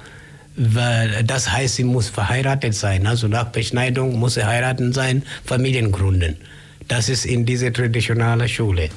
[0.57, 3.07] das heißt, sie muss verheiratet sein.
[3.07, 6.37] Also nach Beschneidung muss sie heiraten sein, Familien gründen.
[6.87, 8.91] Das ist in dieser traditionellen Schule.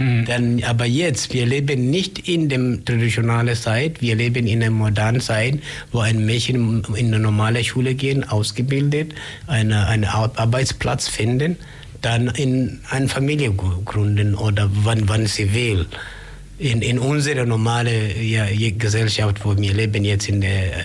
[0.00, 0.24] Mhm.
[0.24, 5.20] Dann, aber jetzt, wir leben nicht in der traditionalen Zeit, wir leben in der modernen
[5.20, 5.58] Zeit,
[5.92, 9.14] wo ein Mädchen in eine normale Schule gehen, ausgebildet,
[9.46, 11.56] eine, einen Arbeitsplatz finden,
[12.00, 15.86] dann in eine Familie gründen oder wann, wann sie will
[16.58, 20.80] in, in unserer normalen ja, Gesellschaft, wo wir leben jetzt in der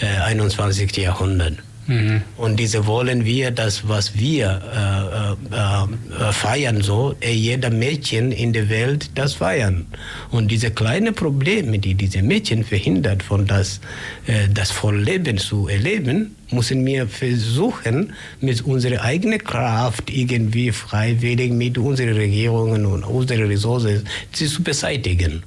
[0.00, 0.96] äh, 21.
[0.96, 1.58] Jahrhundert.
[1.86, 2.22] Mhm.
[2.36, 8.52] Und diese wollen wir, das, was wir äh, äh, äh, feiern, so, jeder Mädchen in
[8.52, 9.86] der Welt das feiern.
[10.30, 13.80] Und diese kleinen Probleme, die diese Mädchen verhindert, von das,
[14.26, 21.78] äh, das Vollleben zu erleben, müssen wir versuchen, mit unserer eigenen Kraft irgendwie freiwillig mit
[21.78, 25.42] unseren Regierungen und unseren Ressourcen zu beseitigen.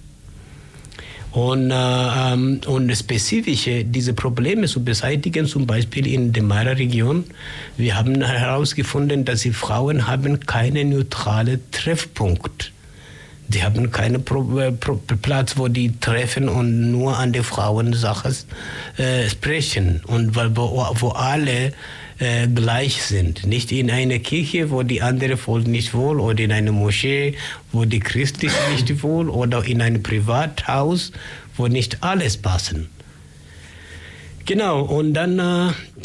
[1.31, 7.25] Und, äh, ähm, und spezifische diese Probleme zu beseitigen, zum Beispiel in der Mara-Region.
[7.77, 12.71] Wir haben herausgefunden, dass die Frauen haben keinen neutralen Treffpunkt.
[13.47, 14.71] Die haben keinen äh,
[15.21, 18.31] Platz, wo die treffen und nur an die Frauensache
[18.97, 20.01] äh, sprechen.
[20.05, 21.73] Und weil, wo, wo alle
[22.19, 23.45] äh, gleich sind.
[23.45, 27.35] Nicht in einer Kirche, wo die andere Volk nicht wohl, oder in einer Moschee,
[27.71, 31.11] wo die Christen nicht wohl, oder in einem Privathaus,
[31.55, 32.89] wo nicht alles passen.
[34.49, 35.37] Genau, und dann,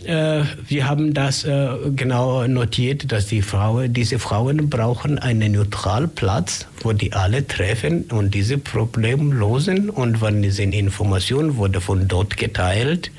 [0.04, 5.52] äh, äh, wir haben das äh, genau notiert, dass die Frauen, diese Frauen brauchen einen
[5.52, 9.88] neutralen Platz, wo die alle treffen und diese Probleme lösen.
[9.88, 13.10] Und wenn diese Information wurde von dort geteilt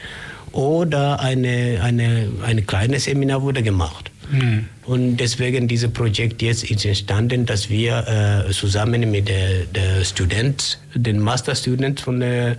[0.56, 4.10] oder eine, eine, eine kleine Seminar wurde gemacht.
[4.32, 4.66] Mhm.
[4.86, 10.80] Und deswegen dieses Projekt jetzt ist entstanden, dass wir äh, zusammen mit der, der Student,
[10.96, 12.56] den Master Student von der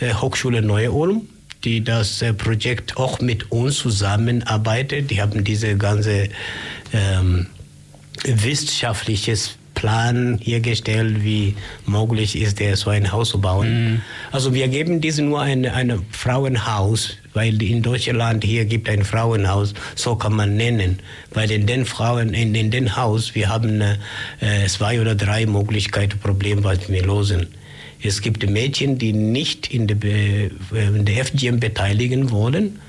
[0.00, 1.28] äh, Hochschule Neu-Ulm,
[1.62, 5.10] die das äh, Projekt auch mit uns zusammenarbeitet.
[5.10, 6.30] Die haben diese ganze
[6.92, 7.46] ähm,
[8.24, 11.54] wissenschaftliches Plan hier gestellt, wie
[11.86, 13.68] möglich ist, der so ein Haus zu bauen.
[13.68, 14.00] Mhm.
[14.32, 19.74] Also wir geben diesen nur ein, ein Frauenhaus, weil in Deutschland hier gibt ein Frauenhaus,
[19.94, 21.00] so kann man nennen.
[21.34, 26.18] Weil in den Frauen, in, in den Haus, wir haben äh, zwei oder drei Möglichkeiten,
[26.18, 27.48] Probleme, was wir lösen.
[28.02, 32.80] Es gibt Mädchen, die nicht in der, äh, in der FGM beteiligen wollen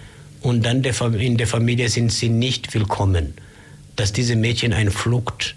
[0.42, 3.34] und dann in der Familie sind sie nicht willkommen.
[3.98, 5.56] Dass diese Mädchen eine Flucht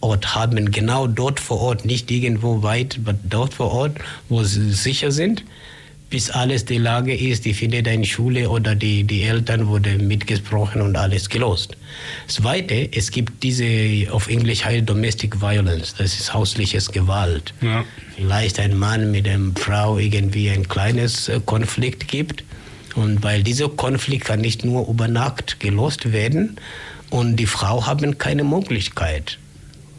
[0.00, 3.98] Ort haben, genau dort vor Ort, nicht irgendwo weit, aber dort vor Ort,
[4.30, 5.44] wo sie sicher sind,
[6.10, 10.82] bis alles die Lage ist, die findet eine Schule oder die, die Eltern wurden mitgesprochen
[10.82, 11.76] und alles gelost.
[12.26, 17.54] Zweite, es gibt diese, auf Englisch heißt Domestic Violence, das ist hausliches Gewalt.
[17.60, 17.84] Ja.
[18.16, 22.42] Vielleicht ein Mann mit einer Frau irgendwie ein kleines äh, Konflikt gibt
[22.96, 26.56] und weil dieser Konflikt kann nicht nur über Nacht gelost werden
[27.10, 29.38] und die Frau haben keine Möglichkeit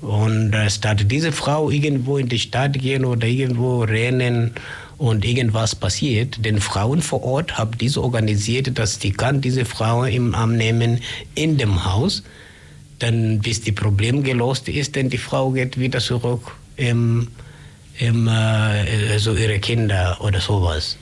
[0.02, 4.52] und äh, statt diese Frau irgendwo in die Stadt gehen oder irgendwo rennen
[5.02, 10.04] und irgendwas passiert, den Frauen vor Ort haben diese organisiert, dass die kann diese Frau
[10.04, 11.02] im Arm nehmen
[11.34, 12.22] in dem Haus,
[13.00, 17.30] dann bis die Problem gelöst ist, denn die Frau geht wieder zurück im,
[17.98, 20.98] im äh, also ihre Kinder oder sowas.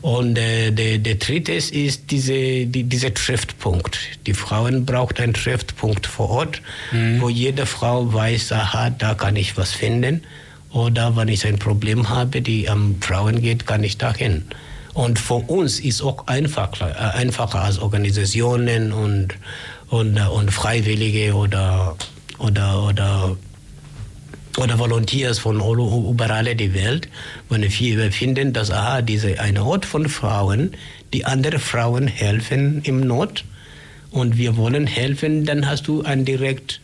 [0.00, 3.96] Und äh, der, der dritte ist diese, die, dieser Treffpunkt.
[4.26, 7.20] Die Frauen braucht einen Treffpunkt vor Ort, mhm.
[7.20, 10.22] wo jede Frau weiß, aha, da kann ich was finden.
[10.72, 14.44] Oder wenn ich ein Problem habe, die am Frauen geht, kann ich dahin.
[14.94, 19.34] Und für uns ist auch einfacher, äh, einfacher als Organisationen und,
[19.88, 21.96] und, äh, und Freiwillige oder,
[22.38, 23.36] oder, oder,
[24.58, 25.60] oder Volunteers von
[26.10, 27.08] überall die Welt,
[27.48, 30.72] wenn wir finden, dass aha, diese eine Ort von Frauen,
[31.12, 33.44] die andere Frauen helfen im Not
[34.10, 36.80] und wir wollen helfen, dann hast du ein direkt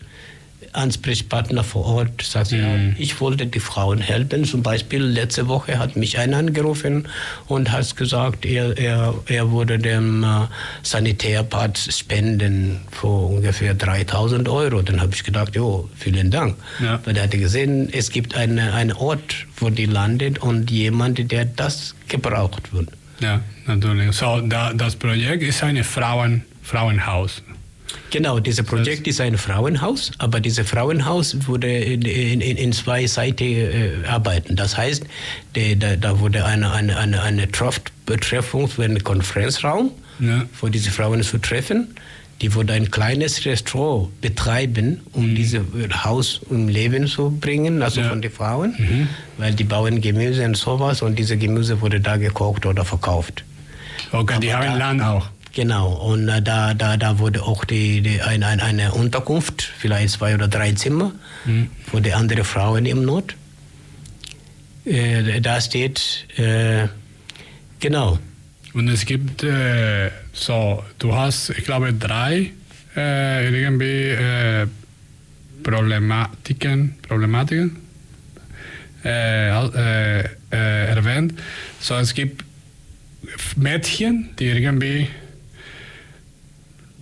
[0.76, 2.94] Ansprechpartner vor Ort sagt, mhm.
[2.98, 4.44] ich wollte die Frauen helfen.
[4.44, 7.08] Zum Beispiel letzte Woche hat mich einer angerufen
[7.46, 10.46] und hat gesagt, er, er, er würde dem äh,
[10.82, 14.82] Sanitärpart spenden für ungefähr 3000 Euro.
[14.82, 16.56] Dann habe ich gedacht, jo, vielen Dank.
[16.80, 17.00] Ja.
[17.04, 21.44] Weil er hatte gesehen, es gibt eine, einen Ort, wo die landet und jemand, der
[21.44, 22.88] das gebraucht wird.
[23.20, 24.14] Ja, natürlich.
[24.14, 27.42] So, da, das Projekt ist ein Frauen, Frauenhaus.
[28.10, 33.44] Genau, dieses Projekt ist ein Frauenhaus, aber dieses Frauenhaus wurde in, in, in zwei Seiten
[33.44, 34.56] äh, arbeiten.
[34.56, 35.04] Das heißt,
[35.54, 40.44] de, de, da wurde eine, eine, eine, eine Treffung für einen Konferenzraum, ja.
[40.52, 41.94] für diese Frauen zu treffen.
[42.42, 45.34] Die wurde ein kleines Restaurant betreiben, um mhm.
[45.34, 45.62] dieses
[46.04, 48.10] Haus im Leben zu bringen, also ja.
[48.10, 49.08] von den Frauen, mhm.
[49.38, 53.42] weil die bauen Gemüse und sowas und diese Gemüse wurde da gekocht oder verkauft.
[54.12, 55.28] Okay, aber die haben da, Land auch.
[55.56, 60.10] Genau, und äh, da, da, da wurde auch die, die, ein, ein, eine Unterkunft, vielleicht
[60.10, 61.12] zwei oder drei Zimmer,
[61.46, 61.70] mhm.
[61.90, 63.34] für die anderen Frauen im Not.
[64.84, 66.88] Äh, da steht, äh,
[67.80, 68.18] genau.
[68.74, 72.50] Und es gibt äh, so, du hast, ich glaube, drei
[72.94, 74.66] äh, irgendwie äh,
[75.62, 77.78] Problematiken, Problematiken
[80.50, 81.32] erwähnt.
[81.80, 82.44] So, es gibt
[83.56, 85.08] Mädchen, die irgendwie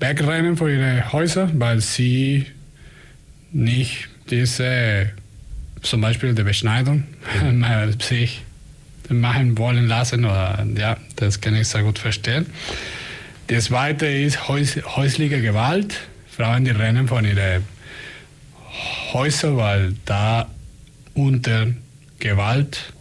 [0.08, 2.46] wegrennen von ihren Häusern, weil sie
[3.52, 5.10] nicht diese,
[5.80, 7.04] zum Beispiel die Beschneidung,
[8.00, 8.42] sich
[9.08, 10.24] machen wollen lassen.
[10.24, 12.46] Oder, ja, das kann ich sehr gut verstehen.
[13.46, 15.94] Das zweite ist häus häusliche Gewalt.
[16.30, 17.64] Frauen, die rennen von ihren
[19.12, 20.48] Häusern, weil da
[21.14, 21.68] unter
[22.18, 22.92] Gewalt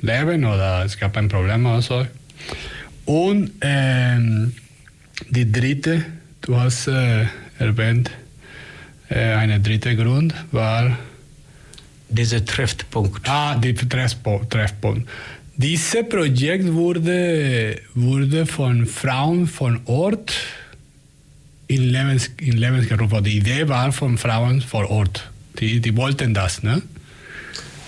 [0.00, 2.06] leben oder es gab ein Problem oder so.
[3.04, 4.54] Und ähm,
[5.30, 6.04] die dritte,
[6.40, 7.26] du hast äh,
[7.58, 8.10] erwähnt,
[9.08, 10.96] äh, ein dritter Grund war.
[12.08, 13.26] Dieser Treffpunkt.
[13.28, 15.08] Ah, der Treffpunkt.
[15.56, 20.34] Dieses Projekt wurde, wurde von Frauen von Ort
[21.68, 23.24] in, Lebens, in Lebens gerufen.
[23.24, 25.30] Die Idee war von Frauen vor Ort.
[25.58, 26.82] Die, die wollten das, ne?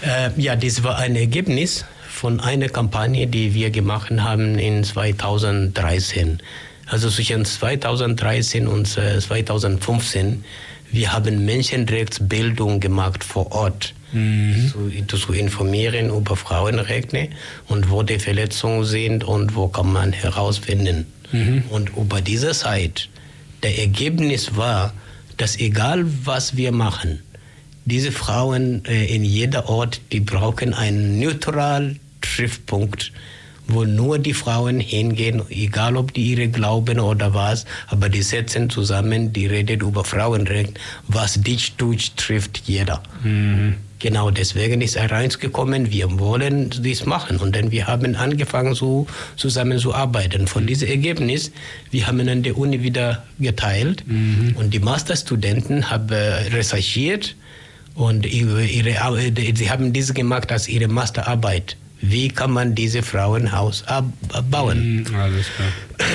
[0.03, 6.40] Äh, ja, das war ein Ergebnis von einer Kampagne, die wir gemacht haben in 2013.
[6.87, 10.37] Also zwischen 2013 und 2015, äh,
[10.92, 13.94] wir haben Menschenrechtsbildung gemacht vor Ort.
[14.12, 14.73] Mhm.
[15.09, 17.31] Zu, zu, informieren über Frauenrechte
[17.66, 21.07] und wo die Verletzungen sind und wo kann man herausfinden.
[21.33, 21.64] Mhm.
[21.68, 23.09] Und über diese Zeit,
[23.64, 24.94] der Ergebnis war,
[25.37, 27.25] dass egal was wir machen,
[27.87, 33.12] diese Frauen äh, in jeder Ort, die brauchen einen neutralen Triffpunkt,
[33.66, 38.70] wo nur die Frauen hingehen, egal ob die ihre glauben oder was, aber die setzen
[38.70, 43.03] zusammen, die reden über Frauenrecht, was dich tut, trifft jeder.
[43.22, 43.77] Mhm.
[44.00, 47.38] Genau deswegen ist er reingekommen, wir wollen dies machen.
[47.38, 50.46] Und dann wir haben angefangen, so zusammen zu arbeiten.
[50.46, 51.53] Von diesem Ergebnis,
[51.90, 54.57] wir haben an der Uni wieder geteilt mhm.
[54.59, 57.35] und die Masterstudenten haben recherchiert
[57.94, 61.79] und ihre, ihre, sie haben dies gemacht als ihre Masterarbeit
[62.11, 63.85] wie kann man diese Frauenhaus
[64.51, 65.05] bauen.
[65.09, 65.69] Mhm, alles klar.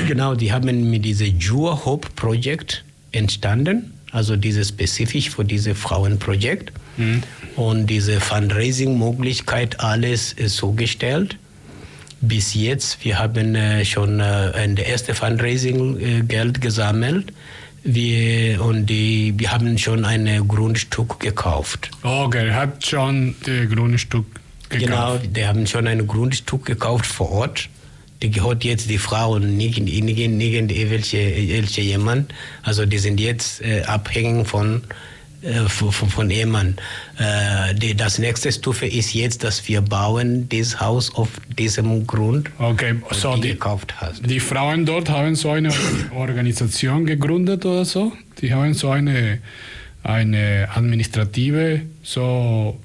[0.07, 6.71] Genau, die haben mit diesem Jure Hope Projekt entstanden, also dieses spezifisch für dieses Frauenprojekt.
[6.97, 7.23] Mhm.
[7.55, 11.37] Und diese Fundraising-Möglichkeit, alles ist so gestellt.
[12.21, 17.33] Bis jetzt, wir haben äh, schon äh, ein erstes Fundraising-Geld äh, gesammelt.
[17.83, 21.89] Wir, und die, wir haben schon ein Grundstück gekauft.
[22.03, 24.25] Okay, hat schon das Grundstück
[24.69, 27.69] Genau, die haben schon ein Grundstück gekauft vor Ort.
[28.21, 32.33] Die gehört jetzt die Frau und nicht, nicht, nicht, welche, jemand.
[32.63, 34.81] Also die sind jetzt äh, abhängig von
[35.41, 36.75] äh, von, von Ehemann.
[37.17, 42.49] Äh, die, das nächste Stufe ist jetzt, dass wir bauen dieses Haus auf diesem Grund,
[42.57, 44.29] Okay, so du die, gekauft hast.
[44.29, 45.71] die Frauen dort haben so eine
[46.13, 48.11] Organisation gegründet oder so.
[48.41, 49.39] Die haben so eine,
[50.03, 52.77] eine administrative so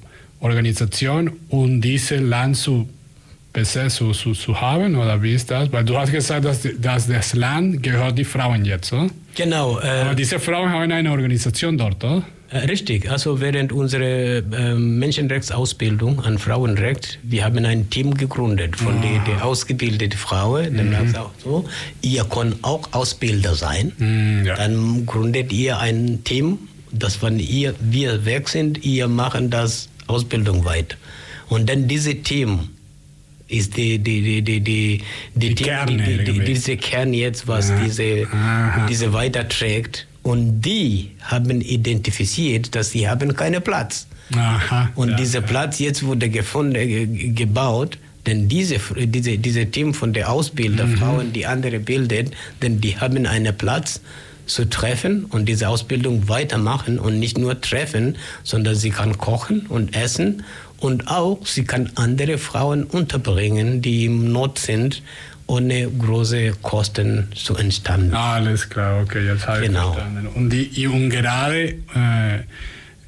[0.45, 2.87] Organisation, um diese Land zu
[3.51, 5.71] besetzen, zu, zu haben, oder wie ist das?
[5.71, 9.07] Weil du hast gesagt, dass, dass das Land gehört die Frauen jetzt, oder?
[9.35, 12.23] Genau, äh, Aber diese Frauen haben eine Organisation dort, oder?
[12.51, 19.01] Äh, Richtig, also während unserer äh, Menschenrechtsausbildung an Frauenrecht, wir haben ein Team gegründet von
[19.01, 21.15] den die ausgebildeten Frauen, dann mhm.
[21.15, 21.65] auch so,
[22.01, 24.55] ihr könnt auch Ausbilder sein, Mm, ja.
[24.55, 26.59] dann gründet ihr ein Team,
[26.91, 30.95] dass wenn ihr, wir weg sind, ihr machen das Ausbildung weiter.
[31.49, 32.69] Und dann dieses Team
[33.47, 35.01] ist die, die, die, die, die,
[35.35, 37.79] die, Die Team, Kerne die, die, diese Kern jetzt, was Ja.
[37.83, 38.87] diese, Aha.
[38.87, 40.07] diese weiterträgt.
[40.23, 44.07] Und die haben identifiziert, dass sie haben keinen Platz.
[44.35, 44.89] Aha.
[44.95, 45.45] Und ja, dieser ja.
[45.45, 50.87] Platz jetzt wurde gefunden, äh, ge- gebaut, denn diese, diese, diese Team von der Ausbilder,
[50.87, 51.31] Mhm.
[51.33, 52.31] Die andere bildet,
[52.63, 54.01] denn die haben einen Platz
[54.45, 59.95] zu treffen und diese Ausbildung weitermachen und nicht nur treffen, sondern sie kann kochen und
[59.95, 60.43] essen
[60.79, 65.01] und auch sie kann andere Frauen unterbringen, die im Not sind,
[65.47, 68.13] ohne große Kosten zu entstanden.
[68.13, 69.93] Alles klar, okay, jetzt habe ich Genau.
[69.93, 70.27] verstanden.
[70.33, 72.35] Und, die, und gerade, äh,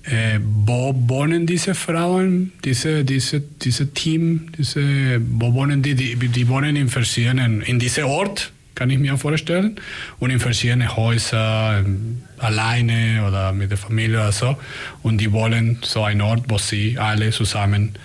[0.03, 5.95] äh, wo wohnen diese Frauen, diese, diese, diese Team, diese, wo wohnen die?
[5.95, 6.15] die?
[6.15, 9.75] Die wohnen in verschiedenen, in diesem Ort, kann ich mir vorstellen,
[10.19, 14.55] und in verschiedenen Häusern, ähm, alleine oder mit der Familie oder so.
[15.01, 17.95] Und die wollen so einen Ort, wo sie alle zusammen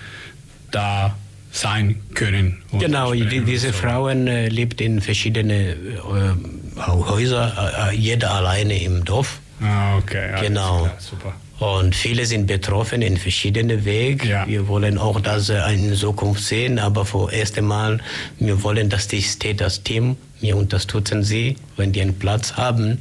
[0.71, 1.15] da
[1.51, 2.63] sein können.
[2.73, 3.75] Genau, die, diese so.
[3.75, 7.53] Frauen äh, lebt in verschiedenen äh, Häusern,
[7.91, 9.41] äh, jeder alleine im Dorf.
[9.61, 10.31] Ah, okay.
[10.41, 10.85] Genau.
[10.85, 11.35] klar, super.
[11.59, 14.27] Und viele sind betroffen in verschiedenen Wegen.
[14.27, 14.49] Ja.
[14.49, 18.01] Wir wollen auch das äh, in Zukunft sehen, aber vorerst einmal,
[18.39, 21.57] wir wollen, dass die State, das Team, wir unterstützen sie.
[21.77, 22.99] Wenn die einen Platz haben,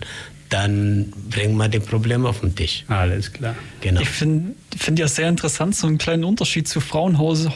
[0.49, 2.83] dann bringen wir die Probleme auf den Tisch.
[2.87, 3.55] Alles klar.
[3.79, 4.01] Genau.
[4.01, 7.47] Ich finde find ja sehr interessant, so einen kleinen Unterschied zu, Frauenhaus,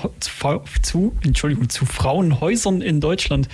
[0.81, 3.49] zu, Entschuldigung, zu Frauenhäusern in Deutschland.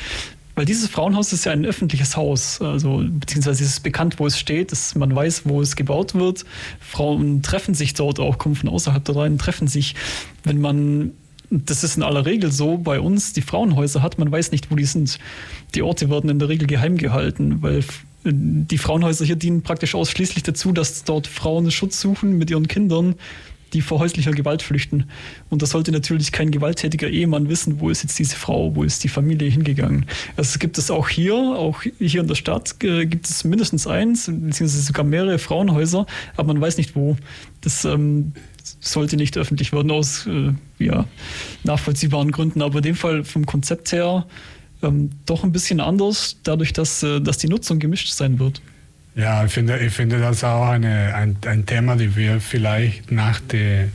[0.53, 4.37] Weil dieses Frauenhaus ist ja ein öffentliches Haus, also beziehungsweise es ist bekannt, wo es
[4.37, 6.45] steht, dass man weiß, wo es gebaut wird.
[6.79, 9.95] Frauen treffen sich dort auch, kommen von außerhalb da rein, treffen sich.
[10.43, 11.13] Wenn man,
[11.51, 14.75] das ist in aller Regel so, bei uns die Frauenhäuser hat, man weiß nicht, wo
[14.75, 15.19] die sind.
[15.75, 17.83] Die Orte werden in der Regel geheim gehalten, weil
[18.23, 23.15] die Frauenhäuser hier dienen praktisch ausschließlich dazu, dass dort Frauen Schutz suchen mit ihren Kindern,
[23.73, 25.05] die vor häuslicher Gewalt flüchten.
[25.49, 29.03] Und da sollte natürlich kein gewalttätiger Ehemann wissen, wo ist jetzt diese Frau, wo ist
[29.03, 30.05] die Familie hingegangen.
[30.37, 34.25] Also gibt es auch hier, auch hier in der Stadt äh, gibt es mindestens eins,
[34.25, 36.05] beziehungsweise sogar mehrere Frauenhäuser,
[36.35, 37.17] aber man weiß nicht wo.
[37.61, 38.33] Das ähm,
[38.79, 40.53] sollte nicht öffentlich werden aus äh,
[40.83, 41.05] ja,
[41.63, 42.61] nachvollziehbaren Gründen.
[42.61, 44.25] Aber in dem Fall vom Konzept her
[44.83, 48.61] ähm, doch ein bisschen anders, dadurch, dass, äh, dass die Nutzung gemischt sein wird.
[49.15, 53.41] Ja, ich finde, ich finde das auch eine, ein, ein Thema, das wir vielleicht nach
[53.41, 53.89] der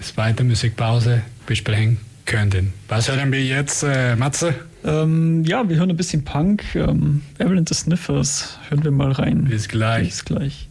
[0.00, 2.72] zweiten Musikpause besprechen könnten.
[2.88, 4.54] Was hören wir jetzt, äh, Matze?
[4.84, 6.64] Ähm, ja, wir hören ein bisschen Punk.
[6.74, 8.58] Ähm, Evelyn the Sniffers.
[8.68, 9.44] Hören wir mal rein.
[9.44, 10.08] Bis gleich.
[10.08, 10.68] Bis gleich.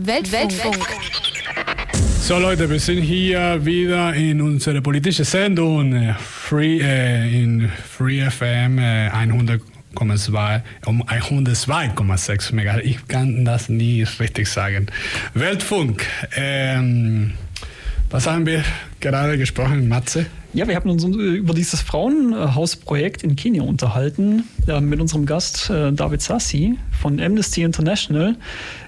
[0.00, 0.86] Weltfunk.
[2.20, 8.28] So Leute, wir sind hier wieder in unserer politischen Sendung äh, Free, äh, in Free
[8.28, 9.08] FM äh,
[9.96, 12.84] 100,2 um 102,6 MHz.
[12.84, 14.86] Ich kann das nie richtig sagen.
[15.34, 16.06] Weltfunk.
[16.36, 17.32] Ähm,
[18.10, 18.62] was haben wir
[19.00, 20.26] gerade gesprochen, Matze?
[20.56, 25.92] Ja, wir haben uns über dieses Frauenhausprojekt in Kenia unterhalten äh, mit unserem Gast äh,
[25.92, 28.36] David Sassi von Amnesty International.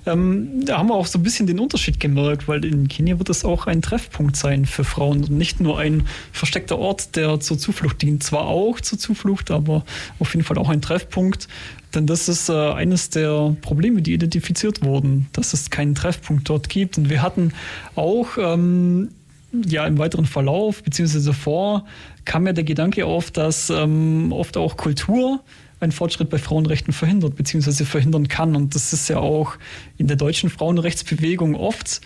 [0.07, 3.29] Ähm, da haben wir auch so ein bisschen den Unterschied gemerkt, weil in Kenia wird
[3.29, 7.59] es auch ein Treffpunkt sein für Frauen und nicht nur ein versteckter Ort, der zur
[7.59, 8.23] Zuflucht dient.
[8.23, 9.85] Zwar auch zur Zuflucht, aber
[10.21, 11.49] auf jeden Fall auch ein Treffpunkt.
[11.95, 16.71] Denn das ist äh, eines der Probleme, die identifiziert wurden, dass es keinen Treffpunkt dort
[16.71, 16.97] gibt.
[16.97, 17.53] Und wir hatten
[17.95, 19.11] auch ähm,
[19.53, 21.85] ja, im weiteren Verlauf, beziehungsweise davor,
[22.25, 25.41] kam ja der Gedanke auf, dass ähm, oft auch Kultur
[25.81, 28.57] einen Fortschritt bei Frauenrechten verhindert, beziehungsweise verhindern kann.
[28.57, 29.55] Und das ist ja auch
[29.97, 32.01] in der deutschen Frauenrechtsbewegung oft,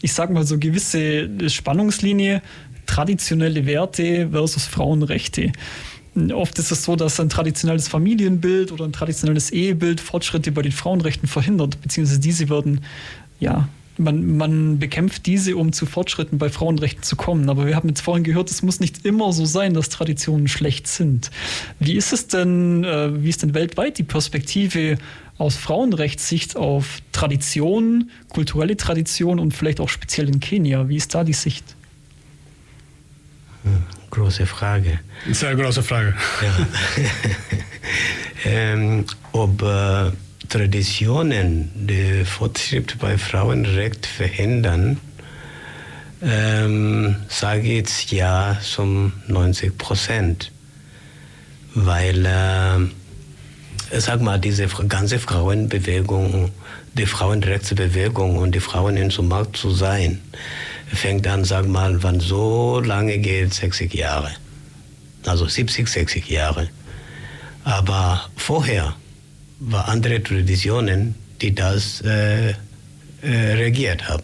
[0.00, 2.42] ich sage mal so gewisse Spannungslinie,
[2.86, 5.52] traditionelle Werte versus Frauenrechte.
[6.32, 10.72] Oft ist es so, dass ein traditionelles Familienbild oder ein traditionelles Ehebild Fortschritte bei den
[10.72, 12.80] Frauenrechten verhindert, beziehungsweise diese werden
[13.40, 13.68] ja
[13.98, 17.48] man, man bekämpft diese, um zu Fortschritten bei Frauenrechten zu kommen.
[17.48, 20.86] Aber wir haben jetzt vorhin gehört, es muss nicht immer so sein, dass Traditionen schlecht
[20.86, 21.30] sind.
[21.78, 24.98] Wie ist es denn, äh, wie ist denn weltweit die Perspektive
[25.38, 30.88] aus Frauenrechtssicht auf Traditionen, kulturelle Traditionen und vielleicht auch speziell in Kenia?
[30.88, 31.64] Wie ist da die Sicht?
[33.64, 35.00] Hm, große Frage.
[35.30, 36.14] Sehr große Frage.
[36.42, 36.66] Ja.
[38.44, 40.10] ähm, ob äh,
[40.48, 44.98] Traditionen den Fortschritt bei Frauenrecht verhindern,
[46.22, 50.50] ähm, sage jetzt ja zum 90 Prozent.
[51.74, 56.50] Weil, äh, sag mal, diese ganze Frauenbewegung,
[56.94, 60.20] die Frauenrechtsbewegung und die Frauen in zum Markt zu sein,
[60.86, 64.30] fängt an, sag mal, wann so lange geht, 60 Jahre.
[65.26, 66.68] Also 70, 60 Jahre.
[67.64, 68.94] Aber vorher,
[69.60, 72.54] war andere Traditionen, die das äh, äh,
[73.22, 74.22] regiert haben.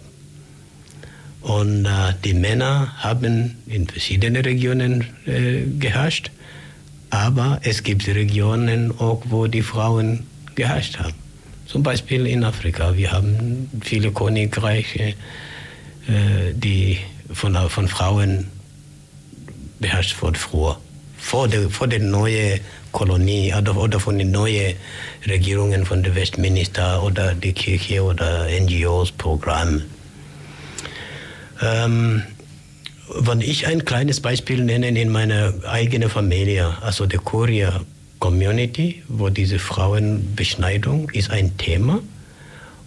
[1.41, 6.31] Und äh, die Männer haben in verschiedenen Regionen äh, geherrscht,
[7.11, 11.15] aber es gibt Regionen auch, wo die Frauen geherrscht haben.
[11.67, 12.97] Zum Beispiel in Afrika.
[12.97, 15.15] Wir haben viele Königreiche,
[16.09, 16.99] äh, die
[17.33, 18.47] von, von Frauen
[19.81, 20.79] beherrscht wurden früher.
[21.19, 22.61] Vor der, vor der neuen
[22.95, 24.75] Kolonie oder, oder von den neuen
[25.27, 29.83] Regierungen, von den Westminister oder die Kirche oder NGOs, Programme.
[31.61, 32.23] Ähm,
[33.21, 37.81] wenn ich ein kleines Beispiel nenne in meiner eigenen Familie, also der Korea
[38.21, 42.01] Community, wo diese Frauenbeschneidung ist ein Thema.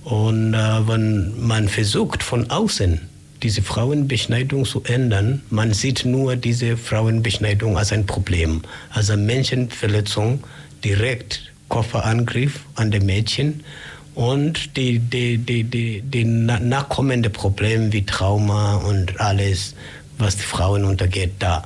[0.03, 3.01] Und äh, wenn man versucht von außen
[3.43, 5.41] diese Frauenbeschneidung zu ändern.
[5.49, 10.43] Man sieht nur diese Frauenbeschneidung als ein Problem, als eine Menschenverletzung,
[10.83, 13.63] direkt Kofferangriff an die Mädchen
[14.15, 19.75] und die, die, die, die, die nachkommenden Probleme wie Trauma und alles,
[20.17, 21.63] was die Frauen untergeht, da.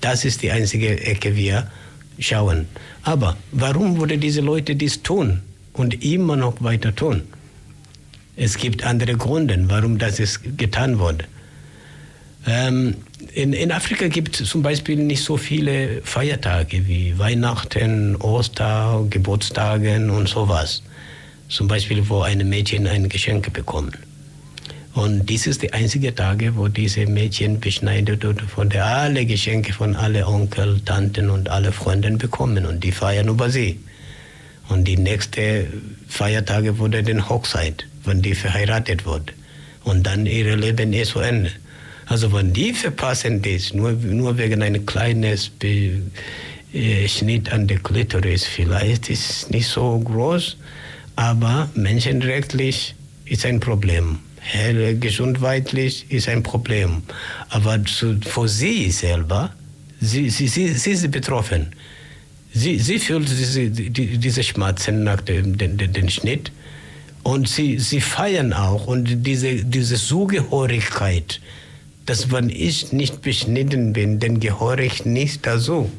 [0.00, 1.70] Das ist die einzige Ecke, wir
[2.18, 2.66] schauen.
[3.02, 5.42] Aber warum würde diese Leute dies tun
[5.72, 7.22] und immer noch weiter tun?
[8.36, 11.24] Es gibt andere Gründe, warum das ist getan wurde.
[12.46, 12.96] Ähm,
[13.32, 19.96] in, in, Afrika gibt es zum Beispiel nicht so viele Feiertage wie Weihnachten, Ostern, Geburtstage
[20.10, 20.82] und sowas.
[21.48, 23.98] Zum Beispiel, wo eine Mädchen ein Geschenk bekommt.
[24.94, 29.72] Und dies ist die einzige Tage, wo diese Mädchen beschneidet und von der alle Geschenke
[29.72, 33.80] von alle Onkel, Tanten und alle Freunden bekommen und die feiern über sie.
[34.68, 35.66] Und die nächste
[36.08, 39.32] Feiertage wurde den Hochzeit wenn die verheiratet wird.
[39.84, 41.50] Und dann ihr Leben ist zu Ende.
[42.06, 48.44] Also wenn die verpassen das, nur, nur wegen eines kleinen äh, Schnitt an der Klitoris,
[48.44, 50.56] vielleicht ist nicht so groß,
[51.16, 52.94] aber menschenrechtlich
[53.24, 54.18] ist ein Problem.
[55.00, 57.02] Gesundheitlich ist ein Problem.
[57.48, 59.54] Aber zu, für sie selber,
[60.00, 61.68] sie, sie, sie, sie ist betroffen.
[62.52, 66.52] Sie, sie fühlt diese, die, diese Schmerzen nach dem den, den Schnitt
[67.24, 71.40] und sie, sie feiern auch und diese, diese Zugehörigkeit,
[72.06, 75.90] dass wenn ich nicht beschnitten bin, dann gehöre ich nicht dazu.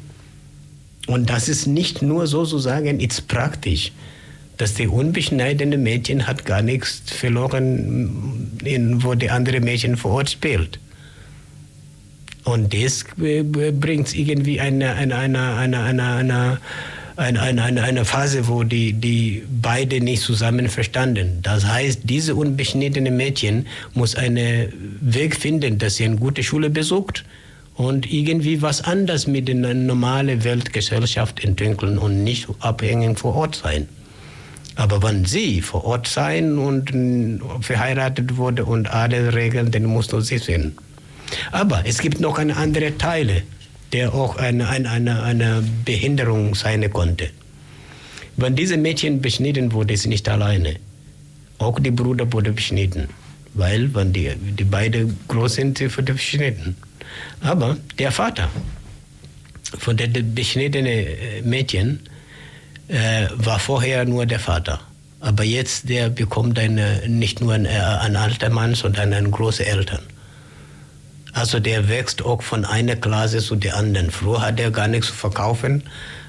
[1.08, 3.92] Und das ist nicht nur sozusagen, ist praktisch,
[4.56, 10.30] dass die unbeschneidene Mädchen hat gar nichts verloren, in, wo die andere Mädchen vor Ort
[10.30, 10.78] spielt.
[12.44, 16.58] Und das bringt irgendwie eine, eine, eine, eine, eine, eine
[17.16, 21.40] eine, eine, eine Phase, wo die, die beide nicht zusammen verstanden.
[21.42, 27.24] Das heißt, diese unbeschnittene Mädchen muss einen Weg finden, dass sie eine gute Schule besucht
[27.74, 33.88] und irgendwie was anderes mit der normalen Weltgesellschaft entwickeln und nicht abhängig vor Ort sein.
[34.74, 36.92] Aber wenn sie vor Ort sein und
[37.62, 40.76] verheiratet wurde und alle Regeln, dann musst du sie sehen.
[41.50, 43.42] Aber es gibt noch eine andere Teile
[43.92, 47.30] der auch eine, eine, eine, eine Behinderung sein konnte.
[48.36, 50.76] Wenn diese Mädchen beschnitten wurde, ist nicht alleine.
[51.58, 53.08] Auch die Brüder wurde beschnitten,
[53.54, 56.76] weil wenn die, die beide groß sind, sie wurde beschnitten.
[57.40, 58.48] Aber der Vater
[59.78, 62.00] von der beschnittenen äh, Mädchen
[62.88, 64.80] äh, war vorher nur der Vater.
[65.20, 70.02] Aber jetzt der bekommt eine, nicht nur ein, ein alter Mann, sondern eine große Eltern.
[71.36, 74.10] Also der wächst auch von einer Klasse zu der anderen.
[74.10, 75.82] Früher hat er gar nichts zu verkaufen,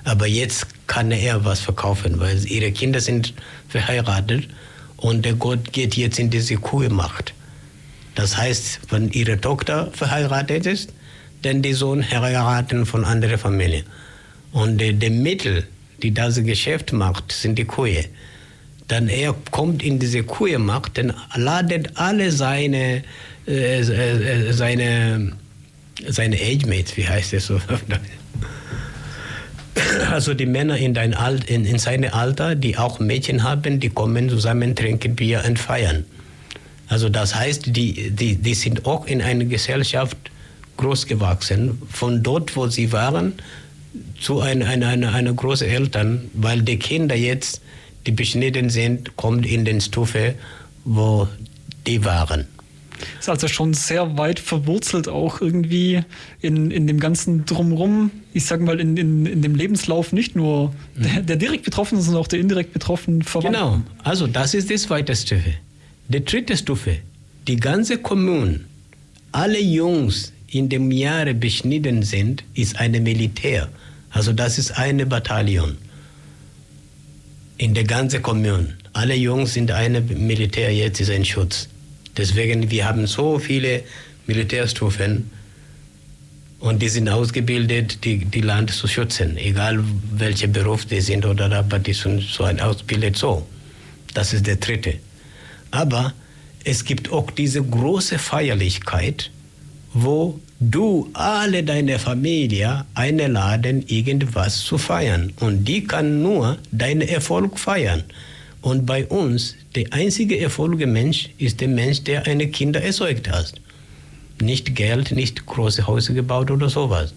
[0.03, 3.33] aber jetzt kann er was verkaufen, weil ihre Kinder sind
[3.69, 4.49] verheiratet
[4.97, 7.33] und der Gott geht jetzt in diese Kuhmacht.
[8.15, 10.91] Das heißt, wenn ihre Tochter verheiratet ist,
[11.41, 13.85] dann die Sohn heiraten von anderer Familie.
[14.51, 15.65] Und die, die Mittel,
[16.03, 18.03] die das Geschäft macht, sind die Kühe.
[18.87, 23.03] dann er kommt in diese Kurmacht, dann ladet alle seine,
[23.47, 25.31] äh, äh, seine,
[26.07, 27.59] seine Age-Mates, wie heißt das so?
[30.11, 33.89] Also die Männer in, dein Alt, in, in seine Alter, die auch Mädchen haben, die
[33.89, 36.05] kommen zusammen, trinken Bier und feiern.
[36.87, 40.17] Also das heißt, die, die, die sind auch in einer Gesellschaft
[40.77, 43.33] großgewachsen, von dort, wo sie waren,
[44.19, 47.61] zu einer eine, eine, eine großen Eltern, weil die Kinder jetzt,
[48.05, 50.35] die beschnitten sind, kommen in den Stufe,
[50.85, 51.27] wo
[51.85, 52.47] die waren.
[53.19, 56.01] Ist also schon sehr weit verwurzelt auch irgendwie
[56.41, 60.73] in, in dem ganzen Drumrum, ich sag mal, in, in, in dem Lebenslauf nicht nur
[60.95, 63.53] der, der direkt Betroffene, sondern auch der indirekt Betroffenen Verwandten.
[63.53, 65.53] Genau, also das ist die zweite Stufe.
[66.09, 66.97] Die dritte Stufe,
[67.47, 68.61] die ganze Kommune,
[69.31, 73.69] alle Jungs in dem Jahre beschnitten sind, ist eine Militär.
[74.09, 75.77] Also das ist eine Bataillon
[77.57, 78.75] in der ganzen Kommune.
[78.93, 81.67] Alle Jungs sind eine Militär, jetzt ist ein Schutz.
[82.17, 83.83] Deswegen, wir haben so viele
[84.25, 85.29] Militärstufen
[86.59, 91.51] und die sind ausgebildet, die, die Land zu schützen, egal welcher Beruf die sind oder
[91.51, 93.45] aber die sind so ein ausgebildet so.
[94.13, 94.95] Das ist der dritte.
[95.69, 96.13] Aber
[96.63, 99.29] es gibt auch diese große Feierlichkeit,
[99.93, 105.33] wo du alle deine Familie einladen, irgendwas zu feiern.
[105.39, 108.03] Und die kann nur deinen Erfolg feiern.
[108.67, 113.53] Und bei uns, der einzige erfolgreiche Mensch ist der Mensch, der eine Kinder erzeugt hat.
[114.41, 117.13] Nicht Geld, nicht große Häuser gebaut oder sowas.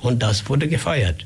[0.00, 1.24] Und das wurde gefeiert.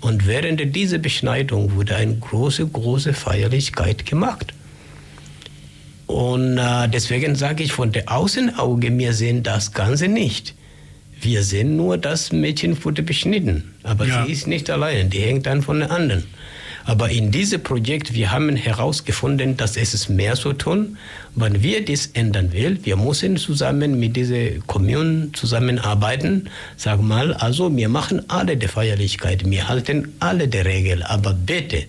[0.00, 4.54] Und während dieser Beschneidung wurde eine große, große Feierlichkeit gemacht.
[6.06, 10.54] Und äh, deswegen sage ich von der Außenauge, wir sehen das Ganze nicht.
[11.20, 13.74] Wir sehen nur, das Mädchen wurde beschnitten.
[13.82, 14.24] Aber ja.
[14.24, 16.22] sie ist nicht allein, die hängt dann von den anderen.
[16.88, 20.96] Aber in diesem Projekt, wir haben herausgefunden, dass es mehr zu tun.
[21.34, 26.48] Wenn wir das ändern will, wir müssen zusammen mit dieser Kommune zusammenarbeiten.
[26.78, 31.02] Sag mal, also wir machen alle die Feierlichkeit, wir halten alle die Regeln.
[31.02, 31.84] Aber bitte,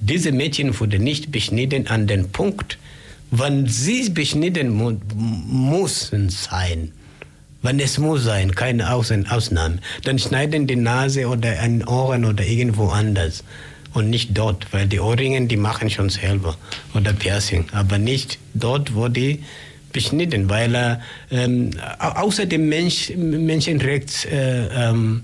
[0.00, 2.78] diese Mädchen wurden nicht beschnitten an den Punkt,
[3.30, 4.96] wenn sie beschnitten mu
[5.46, 6.92] müssen sein,
[7.60, 12.86] wenn es muss sein, keine Ausnahme, dann schneiden die Nase oder ein Ohren oder irgendwo
[12.88, 13.44] anders
[13.94, 16.56] und nicht dort, weil die Ohrringe, die machen schon selber
[16.94, 19.42] oder Piercing, aber nicht dort, wo die
[19.92, 20.96] beschnitten, weil äh,
[21.30, 25.22] ähm, außer dem Mensch, Menschenrechts äh, ähm,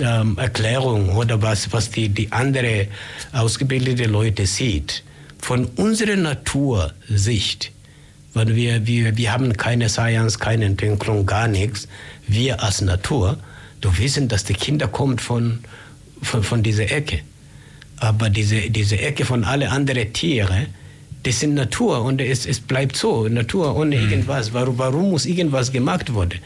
[0.00, 2.88] ähm, Erklärung oder was, was die, die andere
[3.32, 5.02] ausgebildete Leute sieht,
[5.38, 7.72] von unserer Natursicht,
[8.34, 11.88] weil wir, wir, wir haben keine Science, keine Entwicklung, gar nichts,
[12.26, 13.38] wir als Natur,
[13.80, 15.60] du wissen, dass die Kinder kommen von,
[16.22, 17.20] von, von dieser Ecke.
[17.98, 20.66] Aber diese, diese Ecke von alle anderen Tiere,
[21.22, 24.02] das sind Natur und es, es bleibt so, Natur ohne mhm.
[24.02, 24.52] irgendwas.
[24.52, 26.40] Warum, warum muss irgendwas gemacht werden?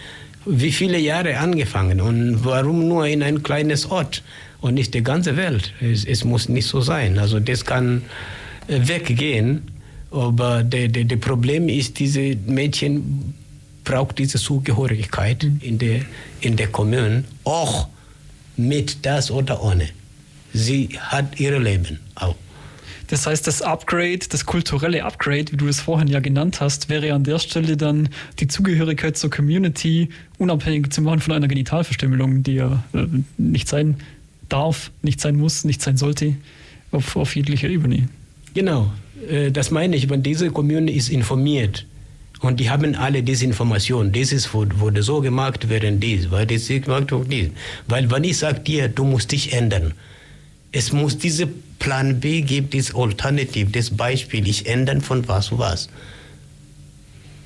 [0.47, 4.23] Wie viele Jahre angefangen und warum nur in ein kleines Ort
[4.61, 5.75] und nicht die ganze Welt?
[5.81, 7.19] Es, es muss nicht so sein.
[7.19, 8.03] Also das kann
[8.69, 9.63] weggehen.
[10.11, 13.35] Aber das Problem ist, diese Mädchen
[13.85, 16.01] braucht diese Zugehörigkeit in der,
[16.41, 17.89] in der Kommune, auch
[18.57, 19.89] mit das oder ohne.
[20.53, 22.37] Sie hat ihr Leben auch.
[23.11, 27.13] Das heißt, das Upgrade, das kulturelle Upgrade, wie du es vorhin ja genannt hast, wäre
[27.13, 32.55] an der Stelle dann die Zugehörigkeit zur Community unabhängig zu machen von einer Genitalverstümmelung, die
[32.55, 33.97] ja äh, nicht sein
[34.49, 36.37] darf, nicht sein muss, nicht sein sollte,
[36.93, 38.09] auf, auf jeglicher Ebene.
[38.55, 38.93] Genau,
[39.29, 41.87] äh, das meine ich, wenn diese Kommune ist informiert
[42.41, 47.11] und die haben alle diese Informationen, dieses wurde so gemacht, während dies, weil das gemacht
[47.11, 47.51] wurde dies.
[47.89, 49.95] Weil wenn ich sage dir, du musst dich ändern,
[50.73, 51.47] es muss diese
[51.79, 55.89] Plan B geben, das Alternativ, das Beispiel, ich ändern von was zu was.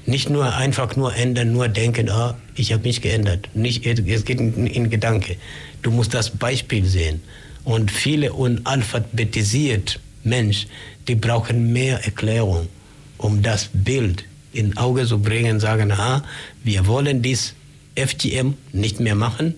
[0.07, 3.49] Nicht nur einfach nur ändern, nur denken, ah, ich habe mich geändert.
[3.55, 5.37] Nicht, es geht in, in Gedanke.
[5.83, 7.22] Du musst das Beispiel sehen.
[7.64, 10.66] Und viele unalphabetisiert Mensch,
[11.09, 12.68] die brauchen mehr Erklärung,
[13.16, 16.22] um das Bild in Auge zu bringen, sagen, ah,
[16.62, 17.55] wir wollen dies
[17.97, 19.55] FGM nicht mehr machen,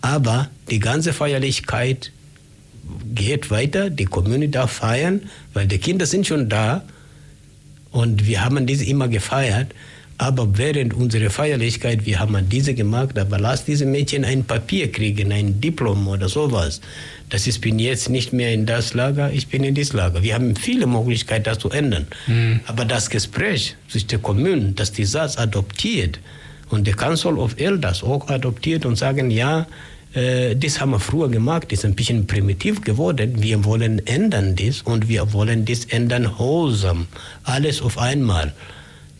[0.00, 2.12] aber die ganze Feierlichkeit
[3.14, 5.22] geht weiter, die Kommune darf feiern,
[5.54, 6.82] weil die Kinder sind schon da
[7.90, 9.72] und wir haben diese immer gefeiert,
[10.18, 15.30] aber während unserer Feierlichkeit, wir haben diese gemacht, aber lass diese Mädchen ein Papier kriegen,
[15.30, 16.80] ein Diplom oder sowas.
[17.28, 20.22] Das ist, bin jetzt nicht mehr in das Lager, ich bin in das Lager.
[20.22, 22.06] Wir haben viele Möglichkeiten, das zu ändern.
[22.26, 22.60] Mhm.
[22.66, 26.18] Aber das Gespräch zwischen der Kommune, dass die Satz adoptiert
[26.70, 29.66] und der Council of Elders auch adoptiert und sagen, ja,
[30.14, 33.42] das haben wir früher gemacht, das ist ein bisschen primitiv geworden.
[33.42, 37.06] Wir wollen ändern das und wir wollen das ändern wholesome.
[37.44, 38.54] Alles auf einmal.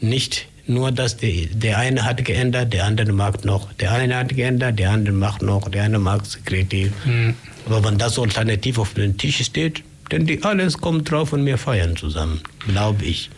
[0.01, 3.73] Nicht nur, dass die, der eine hat geändert, der andere macht noch.
[3.75, 6.93] Der eine hat geändert, der andere macht noch, der eine macht kreativ.
[7.05, 7.35] Mhm.
[7.67, 11.59] Aber wenn das alternativ auf dem Tisch steht, dann die alles kommt drauf und wir
[11.59, 13.31] feiern zusammen, glaube ich.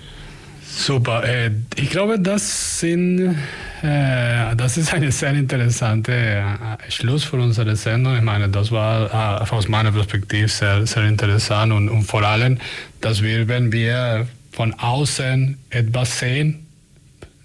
[0.70, 1.24] Super.
[1.24, 3.36] Äh, ich glaube, das, sind,
[3.82, 6.44] äh, das ist eine sehr interessante äh,
[6.90, 8.16] Schluss für unsere Sendung.
[8.16, 12.58] Ich meine, das war aus meiner Perspektive sehr, sehr interessant und, und vor allem,
[13.00, 16.66] dass wir, wenn wir von außen etwas sehen,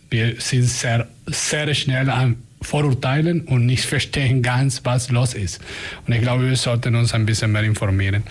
[0.10, 5.60] wir sind sehr, sehr schnell an Vorurteilen und nicht verstehen ganz, was los ist.
[6.06, 8.24] Und ich glaube, wir sollten uns ein bisschen mehr informieren.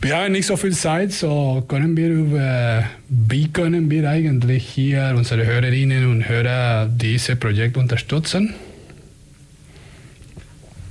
[0.00, 5.12] Wir haben nicht so viel Zeit, so können wir über, wie können wir eigentlich hier
[5.16, 8.54] unsere Hörerinnen und Hörer dieses Projekt unterstützen?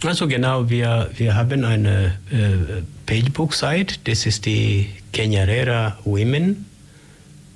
[0.03, 6.65] Also genau, wir, wir haben eine äh, Pagebook-Site, das ist die Kenyarera Women,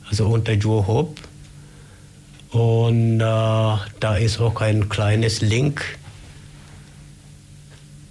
[0.10, 1.22] also unter Joe Hope.
[2.52, 3.24] Und äh,
[4.00, 5.84] da ist auch ein kleines Link.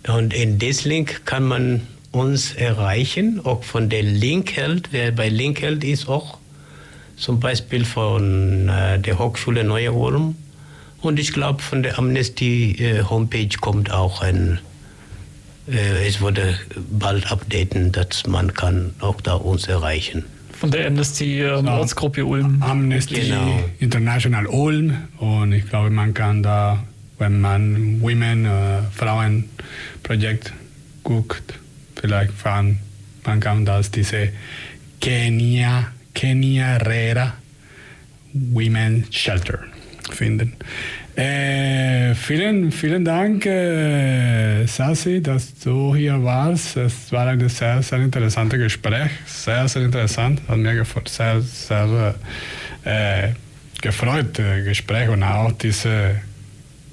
[0.07, 4.88] Und in das Link kann man uns erreichen, auch von der Linkheld.
[4.92, 6.38] Wer bei Linkheld ist, auch
[7.16, 10.36] zum Beispiel von äh, der Hochschule Neue Ulm.
[11.02, 14.58] Und ich glaube, von der Amnesty äh, Homepage kommt auch ein,
[15.68, 16.58] äh, es wurde
[16.90, 20.24] bald updaten, dass man kann auch da uns erreichen.
[20.52, 22.62] Von der Amnesty ähm, Ortsgruppe Ulm.
[22.62, 23.61] Amnesty genau.
[23.78, 24.94] International Ulm.
[25.18, 26.84] Und ich glaube, man kann da,
[27.18, 30.52] wenn man Women, äh, Frauenprojekt
[31.02, 31.59] guckt,
[32.01, 32.78] vielleicht fahren,
[33.24, 34.30] man kann das diese
[35.01, 37.34] Kenia, Kenia Rera
[38.32, 39.59] Women Shelter
[40.11, 40.55] finden.
[41.16, 46.76] Äh, vielen, vielen Dank, äh, Sassi, dass du hier warst.
[46.76, 49.11] Es war ein sehr, sehr interessantes Gespräch.
[49.26, 50.40] Sehr, sehr interessant.
[50.48, 52.14] Hat mir sehr, sehr
[52.84, 53.28] äh,
[53.82, 56.20] gefreut, äh, Gespräch und auch diese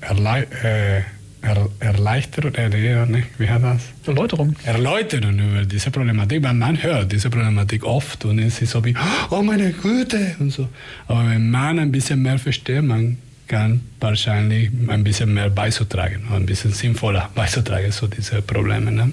[0.02, 1.17] Erle äh,
[1.48, 3.82] er, Erleichterung, er, nicht, wie hat das?
[4.06, 4.56] Erläuterung.
[4.64, 8.94] Erläuterung über diese Problematik, weil man hört diese Problematik oft und es ist so wie,
[9.30, 10.68] oh meine Güte und so.
[11.08, 13.18] Aber wenn man ein bisschen mehr versteht, man
[13.48, 18.96] kann wahrscheinlich ein bisschen mehr beizutragen, ein bisschen sinnvoller beizutragen zu diesen Problemen.
[18.96, 19.12] Ne?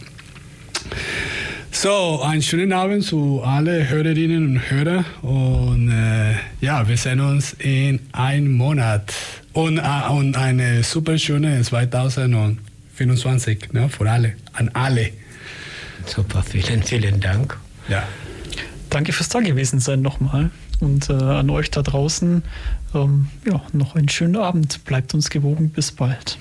[1.70, 7.53] So, einen schönen Abend zu alle Hörerinnen und Hörer und äh, ja, wir sehen uns
[7.55, 9.12] in einem Monat
[9.55, 15.11] und, äh, und eine super schöne 2024 ne, für alle, an alle.
[16.07, 17.57] Super, vielen, vielen Dank.
[17.88, 18.02] Ja.
[18.90, 20.50] Danke fürs da gewesen sein nochmal
[20.80, 22.42] und äh, an euch da draußen.
[22.94, 24.84] Ähm, ja, noch einen schönen Abend.
[24.84, 25.70] Bleibt uns gewogen.
[25.70, 26.38] Bis bald.